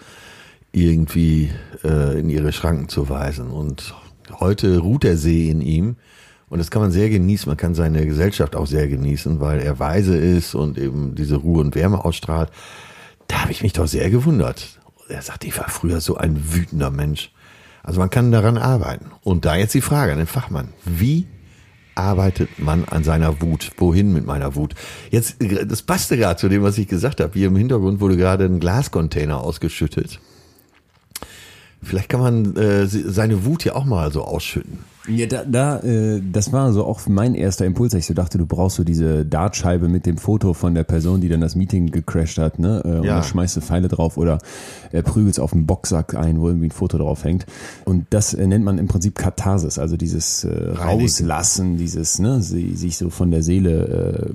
[0.72, 1.52] irgendwie
[1.84, 3.52] äh, in ihre Schranken zu weisen.
[3.52, 3.94] Und
[4.40, 5.98] heute ruht der See in ihm.
[6.50, 7.50] Und das kann man sehr genießen.
[7.50, 11.62] Man kann seine Gesellschaft auch sehr genießen, weil er weise ist und eben diese Ruhe
[11.62, 12.50] und Wärme ausstrahlt.
[13.28, 14.80] Da habe ich mich doch sehr gewundert.
[15.08, 17.32] Er sagt, ich war früher so ein wütender Mensch.
[17.84, 19.12] Also man kann daran arbeiten.
[19.24, 20.70] Und da jetzt die Frage an den Fachmann.
[20.86, 21.26] Wie
[21.96, 23.72] arbeitet man an seiner Wut?
[23.78, 24.76] Wohin mit meiner Wut?
[25.10, 27.34] Jetzt, das passte gerade zu dem, was ich gesagt habe.
[27.34, 30.20] Hier im Hintergrund wurde gerade ein Glascontainer ausgeschüttet.
[31.84, 34.80] Vielleicht kann man äh, seine Wut ja auch mal so ausschütten.
[35.08, 37.94] Ja, da, da äh, das war so auch mein erster Impuls.
[37.96, 41.28] Ich so dachte, du brauchst so diese Dartscheibe mit dem Foto von der Person, die
[41.30, 42.82] dann das Meeting gecrashed hat, ne?
[42.86, 43.16] Äh, und Ja.
[43.16, 44.38] dann schmeißt du Pfeile drauf oder
[44.92, 47.48] äh, prügelst auf den Boxsack ein, wo irgendwie ein Foto drauf hängt.
[47.84, 52.76] Und das äh, nennt man im Prinzip Katharsis, also dieses äh, Rauslassen, dieses, ne, sie,
[52.76, 54.32] sich so von der Seele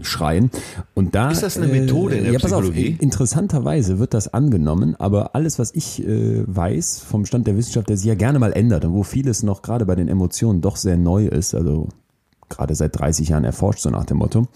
[0.00, 0.50] äh, schreien.
[0.94, 2.96] Und da Ist das eine Methode in der ja, pass auf, Psychologie?
[2.98, 7.98] interessanterweise wird das angenommen, aber alles, was ich äh, weiß vom Stand der Wissenschaft, der
[7.98, 10.96] sich ja gerne mal ändert und wo vieles noch gerade bei den Emotionen doch sehr
[10.96, 11.88] neu ist, also
[12.48, 14.48] gerade seit 30 Jahren erforscht, so nach dem Motto.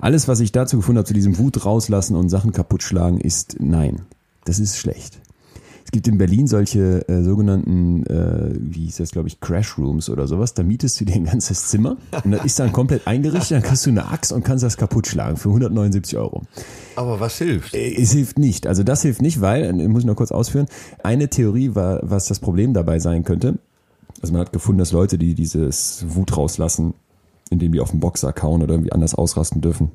[0.00, 3.56] Alles, was ich dazu gefunden habe, zu diesem Wut rauslassen und Sachen kaputt schlagen, ist
[3.60, 4.02] nein.
[4.44, 5.20] Das ist schlecht.
[5.86, 10.08] Es gibt in Berlin solche äh, sogenannten, äh, wie hieß das, glaube ich, Crash Rooms
[10.08, 10.54] oder sowas.
[10.54, 13.86] Da mietest du dir ein ganzes Zimmer und das ist dann komplett eingerichtet, dann kriegst
[13.86, 16.42] du eine Axt und kannst das kaputt schlagen für 179 Euro.
[16.96, 17.74] Aber was hilft?
[17.74, 18.66] Äh, Es hilft nicht.
[18.66, 20.66] Also das hilft nicht, weil, muss ich noch kurz ausführen,
[21.02, 23.58] eine Theorie war, was das Problem dabei sein könnte.
[24.24, 26.94] Also man hat gefunden, dass Leute, die dieses Wut rauslassen,
[27.50, 29.90] indem die auf den Boxer kauen oder irgendwie anders ausrasten dürfen,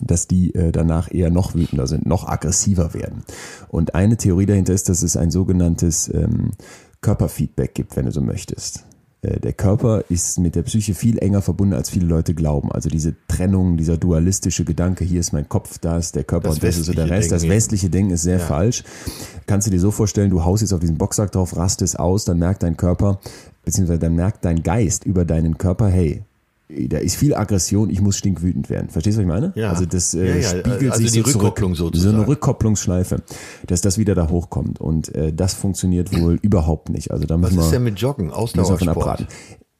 [0.00, 3.24] dass die äh, danach eher noch wütender sind, noch aggressiver werden.
[3.66, 6.52] Und eine Theorie dahinter ist, dass es ein sogenanntes ähm,
[7.00, 8.84] Körperfeedback gibt, wenn du so möchtest.
[9.22, 12.70] Äh, Der Körper ist mit der Psyche viel enger verbunden, als viele Leute glauben.
[12.70, 16.56] Also diese Trennung, dieser dualistische Gedanke, hier ist mein Kopf, da ist der Körper Das
[16.56, 17.32] und das ist so der Rest.
[17.32, 17.54] Das Denken.
[17.54, 18.84] westliche Denken ist sehr falsch.
[19.46, 22.38] Kannst du dir so vorstellen, du haust jetzt auf diesen Boxsack drauf, rastest aus, dann
[22.38, 23.20] merkt dein Körper,
[23.64, 26.22] beziehungsweise dann merkt dein Geist über deinen Körper, hey,
[26.88, 28.88] da ist viel Aggression, ich muss stinkwütend werden.
[28.90, 29.52] Verstehst du, was ich meine?
[29.56, 29.70] Ja.
[29.70, 31.36] Also das Ja, äh, ja, spiegelt also sich die so zurück.
[31.44, 32.16] Rückkopplung So sozusagen.
[32.16, 33.22] eine Rückkopplungsschleife,
[33.66, 34.80] dass das wieder da hochkommt.
[34.80, 37.10] Und äh, das funktioniert wohl überhaupt nicht.
[37.10, 39.26] Also da Was müssen wir ist denn mit Joggen, Ausdauersport?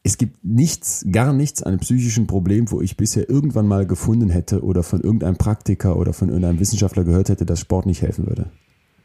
[0.05, 4.31] Es gibt nichts, gar nichts an einem psychischen Problem, wo ich bisher irgendwann mal gefunden
[4.31, 8.27] hätte oder von irgendeinem Praktiker oder von irgendeinem Wissenschaftler gehört hätte, dass Sport nicht helfen
[8.27, 8.47] würde.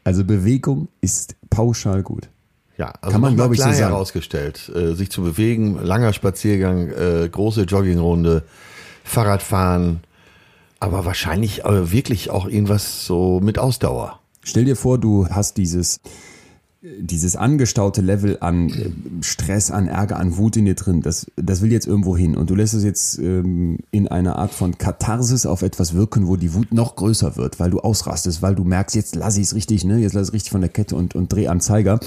[0.02, 2.30] Also Bewegung ist pauschal gut.
[2.78, 3.92] Ja, also Kann man, nochmal glaub ich, so sagen.
[3.92, 4.70] herausgestellt.
[4.74, 8.44] Äh, sich zu bewegen, langer Spaziergang, äh, große Joggingrunde,
[9.02, 10.00] Fahrradfahren,
[10.78, 14.20] aber wahrscheinlich äh, wirklich auch irgendwas so mit Ausdauer.
[14.44, 16.00] Stell dir vor, du hast dieses,
[16.80, 21.02] dieses angestaute Level an äh, Stress, an Ärger, an Wut in dir drin.
[21.02, 22.36] Das, das will jetzt irgendwo hin.
[22.36, 26.36] Und du lässt es jetzt ähm, in einer Art von Katharsis auf etwas wirken, wo
[26.36, 29.54] die Wut noch größer wird, weil du ausrastest, weil du merkst, jetzt lass ich es
[29.56, 29.98] richtig, ne?
[29.98, 31.98] Jetzt lass ich es richtig von der Kette und, und dreh am Zeiger.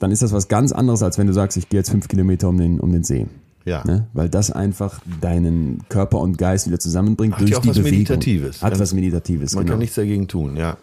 [0.00, 2.48] Dann ist das was ganz anderes, als wenn du sagst, ich gehe jetzt fünf Kilometer
[2.48, 3.26] um den, um den See.
[3.64, 3.84] Ja.
[3.86, 4.06] Ne?
[4.12, 7.90] Weil das einfach deinen Körper und Geist wieder zusammenbringt Hat durch die Bewegung.
[7.90, 8.62] Meditatives.
[8.62, 9.74] Hat was Meditatives, Man genau.
[9.74, 10.76] kann nichts dagegen tun, ja.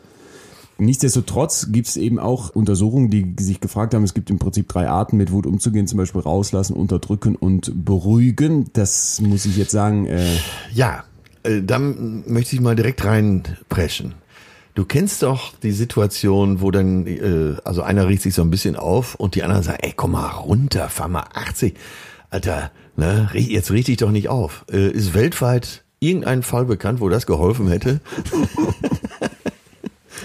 [0.80, 4.88] Nichtsdestotrotz gibt es eben auch Untersuchungen, die sich gefragt haben, es gibt im Prinzip drei
[4.88, 8.70] Arten, mit Wut umzugehen, zum Beispiel rauslassen, unterdrücken und beruhigen.
[8.74, 10.38] Das muss ich jetzt sagen, äh,
[10.74, 11.04] Ja,
[11.44, 14.14] äh, dann möchte ich mal direkt reinpreschen.
[14.76, 18.76] Du kennst doch die Situation, wo dann, äh, also einer riecht sich so ein bisschen
[18.76, 21.74] auf und die anderen sagen, ey, komm mal runter, fahr mal 80.
[22.30, 24.66] Alter, ne, jetzt riech dich doch nicht auf.
[24.72, 28.02] Äh, ist weltweit irgendein Fall bekannt, wo das geholfen hätte?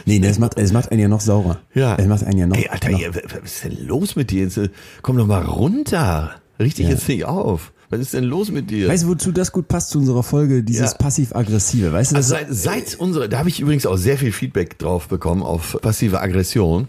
[0.07, 1.61] nee, nee, es macht, es macht einen ja noch saurer.
[1.75, 4.43] Es macht einen ja noch, Ey, Alter, noch ey, was ist denn los mit dir?
[4.45, 4.69] Jetzt, äh,
[5.03, 6.33] komm doch mal runter.
[6.61, 6.93] Riech dich Ja.
[6.93, 7.73] jetzt nicht auf.
[7.91, 8.89] Was ist denn los mit dir?
[8.89, 10.97] Weißt du, wozu das gut passt zu unserer Folge, dieses Ja.
[10.97, 12.17] passiv-aggressive, weißt du?
[12.17, 15.77] Also seit, seit unsere, da habe ich übrigens auch sehr viel Feedback drauf bekommen auf
[15.83, 16.89] passive Aggression.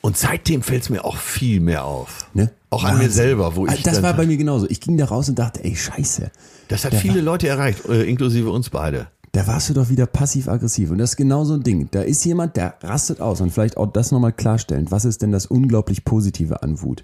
[0.00, 2.26] Und seitdem fällt es mir auch viel mehr auf.
[2.34, 2.50] ne?
[2.70, 4.68] Auch an mir selber, wo Ah, ich Das war bei mir genauso.
[4.68, 6.30] Ich ging da raus und dachte, ey, scheiße.
[6.68, 9.08] das hat viele Leute erreicht, äh, inklusive uns beide.
[9.32, 10.90] Da warst du doch wieder passiv-aggressiv.
[10.90, 11.88] Und das ist genau so ein Ding.
[11.90, 13.40] Da ist jemand, der rastet aus.
[13.40, 14.86] Und vielleicht auch das nochmal klarstellen.
[14.90, 17.02] Was ist denn das unglaublich Positive an Wut?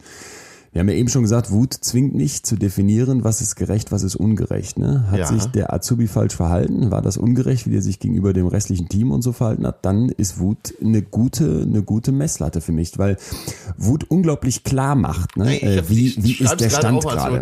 [0.73, 4.03] Wir haben ja eben schon gesagt, Wut zwingt nicht zu definieren, was ist gerecht, was
[4.03, 4.77] ist ungerecht.
[4.77, 5.05] Ne?
[5.09, 5.27] Hat Ja.
[5.29, 6.91] sich der Azubi falsch verhalten?
[6.91, 9.85] War das ungerecht, wie der sich gegenüber dem restlichen Team und so verhalten hat?
[9.85, 13.19] Dann ist Wut eine gute, eine gute Messlatte für mich, weil
[13.79, 15.37] Wut unglaublich klar macht.
[15.37, 15.45] Ne?
[15.45, 17.41] Nee, äh, hab- wie wie ist der Stand gerade?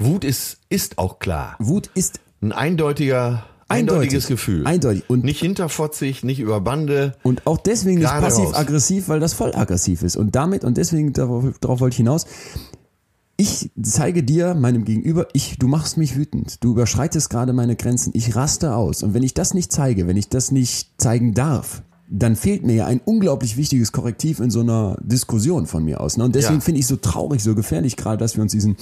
[0.00, 1.54] Wut ist, ist auch klar.
[1.60, 4.28] Wut ist Ein eindeutiger, eindeutiges Eindeutig.
[4.28, 4.66] Gefühl.
[4.66, 5.04] Eindeutig.
[5.08, 7.14] Und- nicht hinterfotzig, nicht über Bande.
[7.22, 10.16] Und auch deswegen nicht passiv-aggressiv, weil das voll aggressiv ist.
[10.16, 12.26] Und damit, und deswegen, darauf, darauf wollte ich hinaus,
[13.36, 16.62] ich zeige dir, meinem Gegenüber, ich, du machst mich wütend.
[16.62, 18.12] Du überschreitest gerade meine Grenzen.
[18.14, 19.02] Ich raste aus.
[19.02, 22.74] Und wenn ich das nicht zeige, wenn ich das nicht zeigen darf, dann fehlt mir
[22.74, 26.16] ja ein unglaublich wichtiges Korrektiv in so einer Diskussion von mir aus.
[26.16, 26.24] Ne?
[26.24, 26.60] Und deswegen Ja.
[26.60, 28.76] finde ich so traurig, so gefährlich gerade, dass wir uns diesen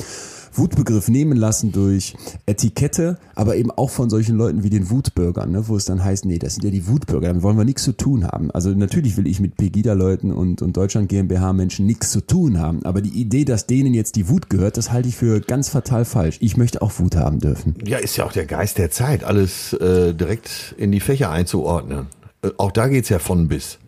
[0.52, 2.14] Wutbegriff nehmen lassen durch
[2.46, 5.68] Etikette, aber eben auch von solchen Leuten wie den Wutbürgern, ne?
[5.68, 7.92] wo es dann heißt, nee, das sind ja die Wutbürger, damit wollen wir nichts zu
[7.92, 8.50] tun haben.
[8.50, 13.00] Also natürlich will ich mit Pegida-Leuten und, und Deutschland GmbH-Menschen nichts zu tun haben, aber
[13.00, 16.38] die Idee, dass denen jetzt die Wut gehört, das halte ich für ganz fatal falsch.
[16.40, 17.74] Ich möchte auch Wut haben dürfen.
[17.84, 22.06] Ja, ist ja auch der Geist der Zeit, alles äh, direkt in die Fächer einzuordnen.
[22.42, 23.78] Äh, auch da geht's ja von bis.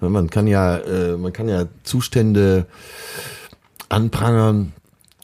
[0.00, 2.66] Man kann ja, äh, man kann ja Zustände
[3.88, 4.72] anprangern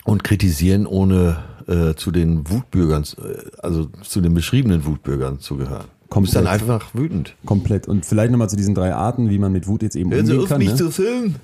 [0.05, 1.37] und kritisieren, ohne
[1.69, 5.85] äh, zu den Wutbürgern, äh, also zu den beschriebenen Wutbürgern zu gehören.
[6.11, 6.63] Du bist dann Komplett.
[6.71, 7.35] einfach wütend.
[7.47, 7.89] Komplett.
[7.89, 10.33] Und vielleicht nochmal zu diesen drei Arten, wie man mit Wut jetzt eben Hören Sie
[10.33, 10.59] umgehen auf, kann.
[10.59, 10.77] mich Ne?
[10.77, 11.37] zu filmen.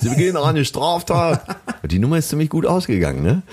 [0.00, 1.56] Sie begehen eine Straftat.
[1.90, 3.42] Die Nummer ist ziemlich gut ausgegangen, ne?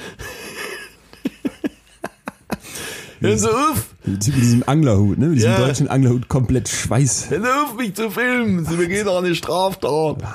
[3.20, 3.96] Hören Sie auf!
[4.06, 5.28] Mit diesem Anglerhut, ne?
[5.28, 5.58] mit diesem Ja.
[5.60, 7.30] deutschen Anglerhut, komplett Schweiß.
[7.30, 8.66] Hören Sie auf, mich zu filmen.
[8.66, 10.22] Sie begehen eine Straftat.
[10.22, 10.26] Äh,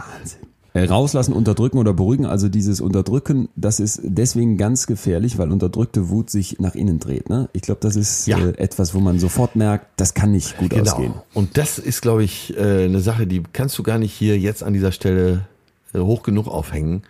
[0.75, 6.31] Rauslassen, unterdrücken oder beruhigen, also dieses Unterdrücken, das ist deswegen ganz gefährlich, weil unterdrückte Wut
[6.31, 7.29] sich nach innen dreht.
[7.29, 7.49] Ne?
[7.53, 8.39] Ich glaube, das ist Ja.
[8.39, 11.13] äh, etwas, wo man sofort merkt, das kann nicht gut ausgehen.
[11.13, 11.25] Genau.
[11.35, 14.63] Und das ist, glaube ich, äh, eine Sache, die kannst du gar nicht hier jetzt
[14.63, 15.47] an dieser Stelle
[15.93, 17.03] äh, hoch genug aufhängen.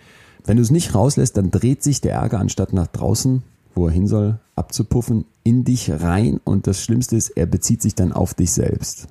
[0.44, 3.44] Wenn du es nicht rauslässt, dann dreht sich der Ärger anstatt nach draußen,
[3.76, 7.94] wo er hin soll, abzupuffen, in dich rein und das Schlimmste ist, er bezieht sich
[7.94, 9.06] dann auf dich selbst.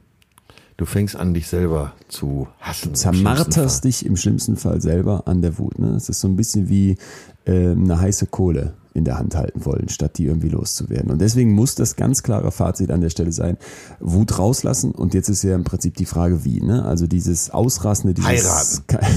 [0.78, 2.96] Du fängst an, dich selber zu hassen.
[2.96, 5.78] schlimmsten Zermarterst dich im schlimmsten Fall selber an der Wut.
[5.80, 5.90] Ne?
[5.90, 6.98] Es ist so ein bisschen wie
[7.46, 11.12] äh, eine heiße Kohle in der Hand halten wollen, statt die irgendwie loszuwerden.
[11.12, 13.58] Und deswegen muss das ganz klare Fazit an der Stelle sein,
[14.00, 14.92] Wut rauslassen.
[14.92, 16.60] Und jetzt ist ja im Prinzip die Frage, wie.
[16.62, 16.84] Ne?
[16.84, 18.30] Also dieses Ausrassende, dieses...
[18.30, 18.84] Heiraten.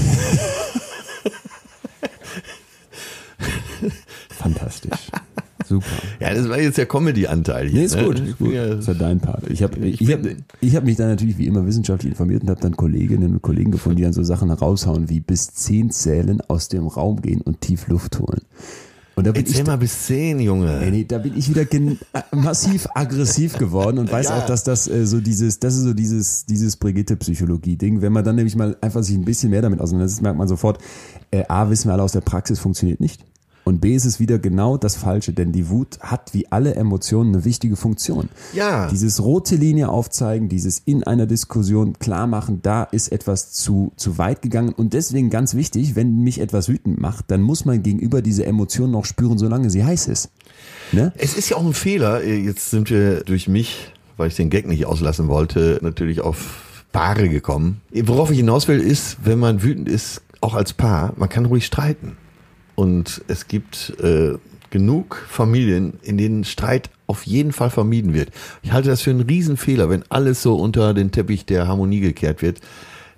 [4.29, 5.11] Fantastisch.
[5.65, 5.85] Super.
[6.35, 7.79] Ja, das war jetzt der Comedy-Anteil hier.
[7.79, 8.03] Nee, ist ne?
[8.05, 8.19] gut.
[8.19, 8.53] Ist gut.
[8.53, 9.49] ja- Das ist ja dein Part.
[9.49, 10.19] Ich habe ich Ich hab,
[10.61, 13.71] ich hab mich dann natürlich wie immer wissenschaftlich informiert und habe dann Kolleginnen und Kollegen
[13.71, 17.61] gefunden, die dann so Sachen raushauen wie bis zehn zählen, aus dem Raum gehen und
[17.61, 18.41] tief Luft holen.
[19.17, 20.77] Und da bin Erzähl ich mal bis zehn, Junge.
[20.81, 21.63] Ey, nee, da bin ich wieder
[22.33, 24.39] massiv aggressiv geworden und weiß Ja.
[24.39, 28.01] auch, dass das äh, so dieses, das ist so dieses, dieses Brigitte-Psychologie-Ding.
[28.01, 30.79] Wenn man dann nämlich mal einfach sich ein bisschen mehr damit auseinandersetzt, merkt man sofort,
[31.31, 33.23] äh, A, wissen wir alle aus der Praxis, funktioniert nicht.
[33.65, 37.33] Und B ist es wieder genau das Falsche, denn die Wut hat wie alle Emotionen
[37.33, 38.29] eine wichtige Funktion.
[38.53, 38.87] Ja.
[38.91, 44.19] Dieses rote Linie aufzeigen, dieses in einer Diskussion klar machen, da ist etwas zu, zu
[44.19, 44.71] weit gegangen.
[44.71, 48.91] Und deswegen ganz wichtig, wenn mich etwas wütend macht, dann muss mein Gegenüber diese Emotion
[48.91, 50.29] noch spüren, solange sie heiß ist.
[50.91, 51.11] Ne?
[51.17, 52.23] Es ist ja auch ein Fehler.
[52.23, 57.29] Jetzt sind wir durch mich, weil ich den Gag nicht auslassen wollte, natürlich auf Paare
[57.29, 57.81] gekommen.
[57.91, 61.65] Worauf ich hinaus will, ist, wenn man wütend ist, auch als Paar, man kann ruhig
[61.65, 62.15] streiten.
[62.75, 64.37] Und es gibt äh,
[64.69, 68.31] genug Familien, in denen Streit auf jeden Fall vermieden wird.
[68.61, 72.41] Ich halte das für einen Riesenfehler, wenn alles so unter den Teppich der Harmonie gekehrt
[72.41, 72.59] wird.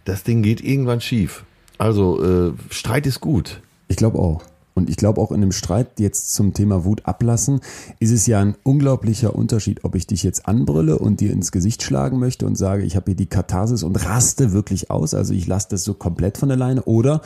[0.06, 1.44] Das Ding geht irgendwann schief.
[1.78, 3.62] Also äh, Streit ist gut.
[3.88, 4.44] Ich glaube auch.
[4.78, 7.62] Und ich glaube auch in einem Streit jetzt zum Thema Wut ablassen,
[8.00, 11.82] ist es ja ein unglaublicher Unterschied, ob ich dich jetzt anbrülle und dir ins Gesicht
[11.82, 15.48] schlagen möchte und sage, ich habe hier die Katharsis und raste wirklich aus, also ich
[15.48, 17.22] lasse das so komplett von alleine, oder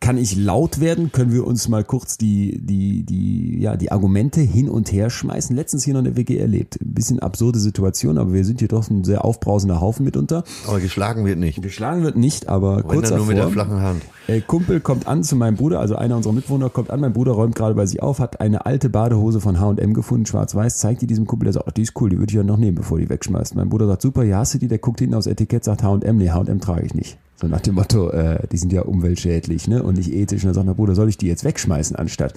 [0.00, 1.12] kann ich laut werden?
[1.12, 5.54] Können wir uns mal kurz die, die, die, ja, die Argumente hin und her schmeißen?
[5.54, 6.80] Letztens hier noch in der WG erlebt.
[6.80, 10.42] Ein bisschen absurde Situation, aber wir sind hier doch ein sehr aufbrausender Haufen mitunter.
[10.66, 11.60] Aber geschlagen wird nicht.
[11.62, 14.02] Geschlagen wird nicht, aber Wenn kurz dann nur mit der flachen Hand.
[14.26, 17.32] Ey, Kumpel kommt an zu meinem Bruder, also einer unserer Mitwohner kommt an, mein Bruder
[17.32, 21.06] räumt gerade bei sich auf, hat eine alte Badehose von H&M gefunden, schwarz-weiß, zeigt die
[21.06, 22.98] diesem Kumpel, der sagt, ach, die ist cool, die würde ich ja noch nehmen, bevor
[22.98, 23.54] die wegschmeißt.
[23.54, 24.68] Mein Bruder sagt, super, ja, hast du die?
[24.68, 27.18] Der guckt hinten aufs Etikett, sagt H&M, nee, H&M trage ich nicht.
[27.40, 30.42] So nach dem Motto, äh, die sind ja umweltschädlich, ne, und nicht ethisch.
[30.42, 32.34] Und dann sagt mein Bruder, soll ich die jetzt wegschmeißen anstatt?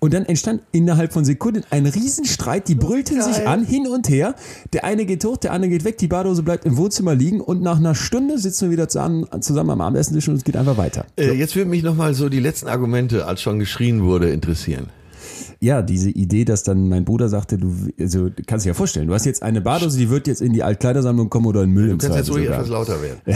[0.00, 4.34] Und dann entstand innerhalb von Sekunden ein Riesenstreit, die brüllten sich an, hin und her.
[4.74, 7.62] Der eine geht hoch, der andere geht weg, die Badehose bleibt im Wohnzimmer liegen und
[7.62, 11.06] nach einer Stunde sitzen wir wieder zusammen, zusammen am Abendesstisch und es geht einfach weiter.
[11.16, 14.88] Äh, jetzt würde mich nochmal so die letzten Argumente, als schon geschrien wurde, interessieren.
[15.64, 19.08] Ja, diese Idee, dass dann mein Bruder sagte, du, also du kannst dir ja vorstellen,
[19.08, 21.86] du hast jetzt eine Badose, die wird jetzt in die Altkleidersammlung kommen oder in Müll
[21.86, 23.20] Du im kannst jetzt ruhig etwas lauter werden.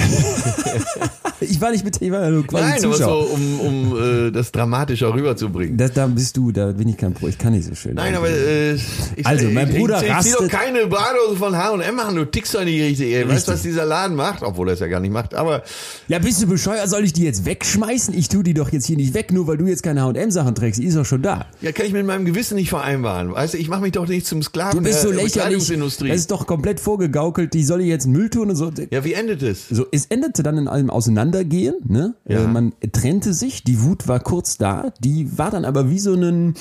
[1.40, 3.26] Ich war nicht mit, ich war ja nur quasi Nein, aber Zuschauer.
[3.28, 5.76] so, um, um äh, das dramatischer rüberzubringen.
[5.76, 7.94] Da, da bist du, da bin ich kein Pro, ich kann nicht so schön.
[7.94, 8.82] Nein, aber äh, ich,
[9.24, 12.24] Also, mein ich, Bruder ich, ich, zieh doch rastet- keine Badehose von H&M machen, du
[12.24, 13.14] tickst doch nicht richtig.
[13.14, 13.28] Ey.
[13.28, 14.42] Weißt du, was dieser Laden macht?
[14.42, 15.62] Obwohl er es ja gar nicht macht, aber
[16.08, 16.88] Ja, bist du bescheuert?
[16.90, 18.14] Soll ich die jetzt wegschmeißen?
[18.14, 20.80] Ich tu die doch jetzt hier nicht weg, nur weil du jetzt keine H&M-Sachen trägst.
[20.80, 21.46] Die ist doch schon da.
[21.60, 23.32] ja, kann ich mit meinem Gewissen nicht vereinbaren.
[23.32, 25.34] Weißt du, ich mache mich doch nicht zum Sklaven Du bist so der lächerlich.
[25.34, 26.08] Bekleidungsindustrie.
[26.08, 27.54] Das ist doch komplett vorgegaukelt.
[27.54, 28.70] Die soll ich jetzt Müll tun und so.
[28.90, 29.68] Ja, wie endet es?
[29.68, 31.76] So, es endete dann in allem Auseinandergehen.
[31.86, 32.14] Ne?
[32.26, 32.44] Ja.
[32.44, 33.64] Äh, man trennte sich.
[33.64, 34.92] Die Wut war kurz da.
[35.00, 36.54] Die war dann aber wie so ein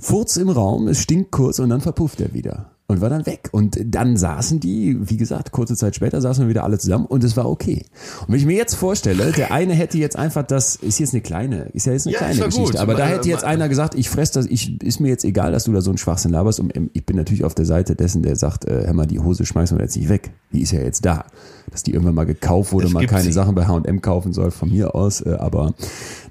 [0.00, 0.88] Furz im Raum.
[0.88, 2.73] Es stinkt kurz und dann verpufft er wieder.
[2.86, 3.48] Und war dann weg.
[3.52, 7.24] Und dann saßen die, wie gesagt, kurze Zeit später saßen wir wieder alle zusammen und
[7.24, 7.82] es war okay.
[8.20, 11.22] Und wenn ich mir jetzt vorstelle, der eine hätte jetzt einfach das, ist jetzt eine
[11.22, 12.76] kleine, ist ja jetzt eine Ja, kleine Geschichte, gut.
[12.76, 15.50] aber da Man- hätte jetzt einer gesagt, ich fress das, ich, ist mir jetzt egal,
[15.52, 17.96] dass du da so einen Schwachsinn laberst und ähm, ich bin natürlich auf der Seite
[17.96, 20.32] dessen, der sagt, äh, hör mal, die Hose schmeißen wir jetzt nicht weg.
[20.52, 21.24] Die ist ja jetzt da.
[21.70, 23.32] Dass die irgendwann mal gekauft wurde, man keine sie.
[23.32, 25.74] Sachen bei H&M kaufen soll, von mir aus, äh, aber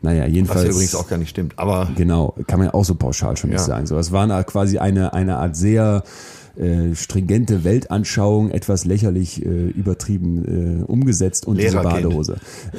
[0.01, 0.63] naja, Was jedenfalls.
[0.65, 1.53] ja übrigens auch gar nicht stimmt.
[1.57, 3.65] Aber Genau, kann man ja auch so pauschal schon nicht Ja.
[3.65, 3.87] sagen.
[3.87, 6.03] So, es war eine, quasi eine, eine Art sehr
[6.55, 12.03] äh, stringente Weltanschauung, etwas lächerlich äh, übertrieben äh, umgesetzt und diese Lehrerkind.
[12.03, 12.37] Badehose.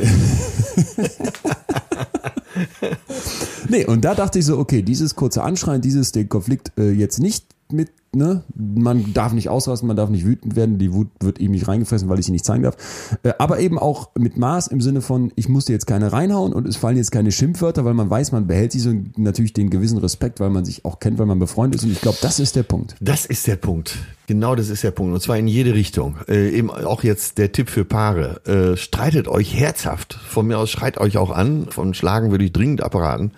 [3.69, 7.19] nee, und da dachte ich so, okay, dieses kurze Anschreien, dieses den Konflikt äh, jetzt
[7.19, 11.39] nicht mit, ne, man darf nicht ausrasten, man darf nicht wütend werden, die Wut wird
[11.39, 12.77] ihm nicht reingefressen, weil ich sie nicht zeigen darf.
[13.23, 16.69] Äh, aber eben auch mit Maß im Sinne von, ich musste jetzt keine reinhauen und
[16.69, 19.99] es fallen jetzt keine Schimpfwörter, weil man weiß, man behält sich so natürlich den gewissen
[19.99, 21.85] Respekt, weil man sich auch kennt, weil man befreundet ist.
[21.85, 22.97] Und ich glaube, das ist der Punkt.
[23.01, 23.97] Das ist der Punkt.
[24.27, 25.13] Genau das ist der Punkt.
[25.13, 26.17] Und zwar in jede Richtung.
[26.29, 28.41] Äh, eben auch jetzt der Tipp für Paare.
[28.47, 30.15] Äh, streitet euch herzhaft.
[30.15, 31.67] Von mir aus schreit euch auch an.
[31.71, 33.33] Von Schlagen würde ich dringend abraten.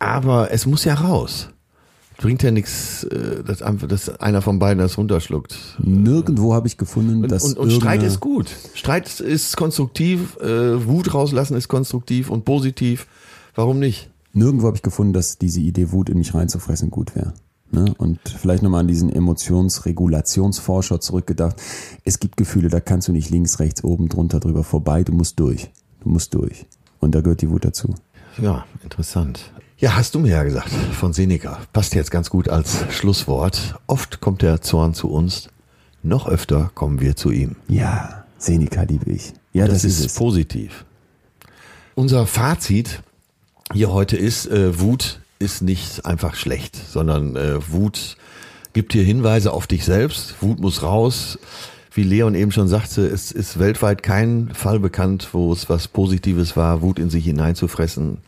[0.00, 1.51] Aber es muss ja raus.
[2.18, 3.58] Bringt ja nichts, äh, dass,
[3.88, 5.56] dass einer von beiden das runterschluckt.
[5.78, 8.50] Nirgendwo habe ich gefunden, Und, dass und, und Streit irgendeine- ist gut.
[8.74, 10.36] Streit ist konstruktiv.
[10.40, 13.06] Äh, Wut rauslassen ist konstruktiv und positiv.
[13.54, 14.10] Warum nicht?
[14.32, 17.34] Nirgendwo habe ich gefunden, dass diese Idee, Wut in mich reinzufressen, gut wäre.
[17.70, 17.92] Ne?
[17.98, 21.56] Und vielleicht nochmal an diesen Emotionsregulationsforscher zurückgedacht.
[22.04, 25.02] Es gibt Gefühle, da kannst du nicht links, rechts, oben, drunter, drüber vorbei.
[25.04, 25.70] Du musst durch.
[26.00, 26.66] Du musst durch.
[27.00, 27.94] Und da gehört die Wut dazu.
[28.40, 29.52] Ja, interessant.
[29.82, 31.58] Ja, hast du mir ja gesagt, von Seneca.
[31.72, 33.74] Passt jetzt ganz gut als Schlusswort.
[33.88, 35.48] Oft kommt der Zorn zu uns,
[36.04, 37.56] noch öfter kommen wir zu ihm.
[37.66, 39.32] Ja, Seneca liebe ich.
[39.52, 40.14] Ja, das, ist, es.
[40.14, 40.84] positiv.
[41.96, 43.02] Unser Fazit
[43.72, 48.16] hier heute ist, äh, Wut ist nicht einfach schlecht, sondern äh, Wut
[48.74, 50.36] gibt dir Hinweise auf dich selbst.
[50.40, 51.40] Wut muss raus.
[51.92, 56.56] Wie Leon eben schon sagte, es ist weltweit kein Fall bekannt, wo es was Positives
[56.56, 58.18] war, Wut in sich hineinzufressen.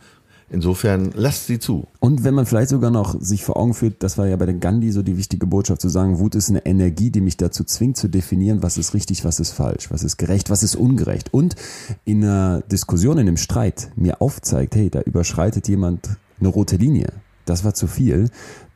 [0.55, 1.85] Insofern lasst sie zu.
[1.99, 4.61] Und wenn man vielleicht sogar noch sich vor Augen führt, das war ja bei den
[4.61, 7.97] Gandhi so die wichtige Botschaft zu sagen, Wut ist eine Energie, die mich dazu zwingt
[7.97, 11.33] zu definieren, was ist richtig, was ist falsch, was ist gerecht, was ist ungerecht.
[11.33, 11.55] Und
[12.05, 16.07] in einer Diskussion, in einem Streit mir aufzeigt, hey, da überschreitet jemand
[16.39, 17.09] eine rote Linie.
[17.43, 18.29] Das war zu viel.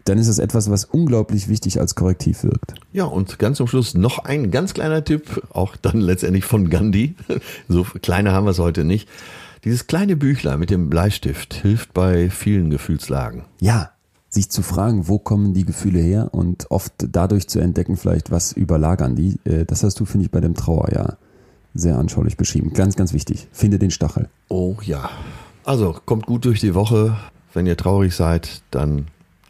[0.04, 2.74] Dann ist es etwas, was unglaublich wichtig als Korrektiv wirkt.
[2.92, 7.16] Ja, und ganz zum Schluss noch ein ganz kleiner Tipp, auch dann letztendlich von Gandhi.
[7.70, 9.08] So kleine haben wir es heute nicht.
[9.64, 13.44] Dieses kleine Büchlein mit dem Bleistift hilft bei vielen Gefühlslagen.
[13.60, 13.92] Ja,
[14.30, 18.52] sich zu fragen, wo kommen die Gefühle her und oft dadurch zu entdecken, vielleicht was
[18.54, 19.40] überlagern die.
[19.44, 21.18] Äh, Das hast du, finde ich, bei dem Trauerjahr
[21.74, 22.74] sehr anschaulich beschrieben.
[22.74, 23.48] Ganz, ganz wichtig.
[23.52, 24.30] Finde den Stachel.
[24.48, 25.10] Oh ja.
[25.66, 27.18] Also kommt gut durch die Woche.
[27.54, 29.08] Wenn ihr traurig seid, dann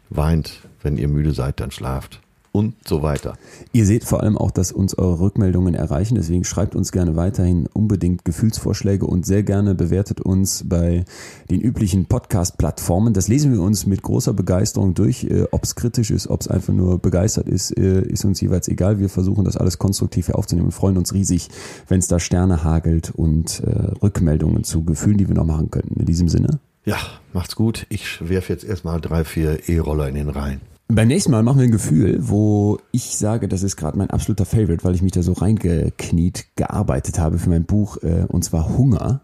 [0.08, 0.60] weint.
[0.82, 2.20] Wenn ihr müde seid, dann schlaft.
[2.52, 3.38] Und so weiter.
[3.72, 6.16] Ihr seht vor allem auch, dass uns eure Rückmeldungen erreichen.
[6.16, 11.04] Deswegen schreibt uns gerne weiterhin unbedingt Gefühlsvorschläge und sehr gerne bewertet uns bei
[11.48, 13.14] den üblichen Podcast-Plattformen.
[13.14, 15.24] Das lesen wir uns mit großer Begeisterung durch.
[15.24, 18.66] Äh, ob es kritisch ist, ob es einfach nur begeistert ist, äh, ist uns jeweils
[18.66, 18.98] egal.
[18.98, 21.50] Wir versuchen das alles konstruktiv hier aufzunehmen und freuen uns riesig,
[21.86, 26.00] wenn es da Sterne hagelt und äh, Rückmeldungen zu Gefühlen, die wir noch machen könnten.
[26.00, 26.58] In diesem Sinne.
[26.84, 26.96] Ja,
[27.32, 27.86] macht's gut.
[27.90, 30.60] Ich werfe jetzt erstmal drei, vier E-Roller in den Rhein.
[30.92, 34.44] Beim nächsten Mal machen wir ein Gefühl, wo ich sage, das ist gerade mein absoluter
[34.44, 38.76] Favorite, weil ich mich da so reingekniet gearbeitet habe für mein Buch, äh, und zwar
[38.76, 39.20] Hunger.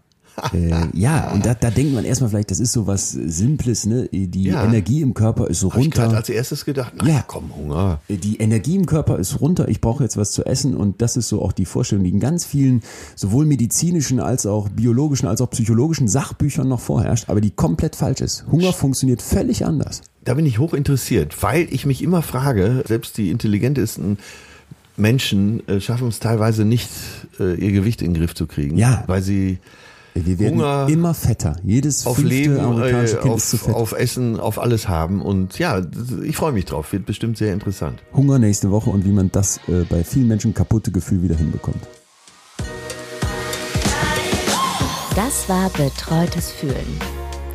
[0.53, 4.07] Äh, ja, und da, da denkt man erstmal vielleicht, das ist so was Simples, ne?
[4.11, 4.63] Die Ja.
[4.63, 6.09] Energie im Körper ist so Hab ich runter.
[6.15, 7.23] als erstes gedacht, na Ja.
[7.25, 7.99] komm, Hunger.
[8.07, 11.27] Die Energie im Körper ist runter, ich brauche jetzt was zu essen und das ist
[11.29, 12.83] so auch die Vorstellung, die in ganz vielen
[13.15, 18.21] sowohl medizinischen als auch biologischen als auch psychologischen Sachbüchern noch vorherrscht, aber die komplett falsch
[18.21, 18.45] ist.
[18.51, 20.01] Hunger funktioniert völlig anders.
[20.23, 24.17] Da bin ich hoch interessiert, weil ich mich immer frage, selbst die intelligentesten
[24.97, 26.89] Menschen äh, schaffen es teilweise nicht,
[27.39, 28.77] äh, ihr Gewicht in den Griff zu kriegen.
[28.77, 29.03] Ja.
[29.07, 29.59] Weil sie
[30.25, 31.55] Wir werden Hunger, immer fetter.
[31.63, 33.75] Jedes auf fünfte Leben, amerikanische äh, Kind ist zu auf, fett.
[33.75, 35.21] auf Essen, auf alles haben.
[35.21, 35.81] Und ja,
[36.23, 36.91] ich freue mich drauf.
[36.93, 38.01] Wird bestimmt sehr interessant.
[38.13, 41.87] Hunger nächste Woche und wie man das äh, bei vielen Menschen kaputte Gefühl wieder hinbekommt.
[45.15, 46.99] Das war Betreutes Fühlen.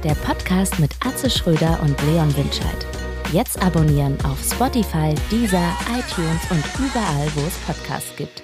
[0.02, 2.86] Der Podcast mit Atze Schröder und Leon Winscheid.
[3.32, 8.42] Jetzt abonnieren auf Spotify, Deezer, iTunes und überall, wo es Podcasts gibt.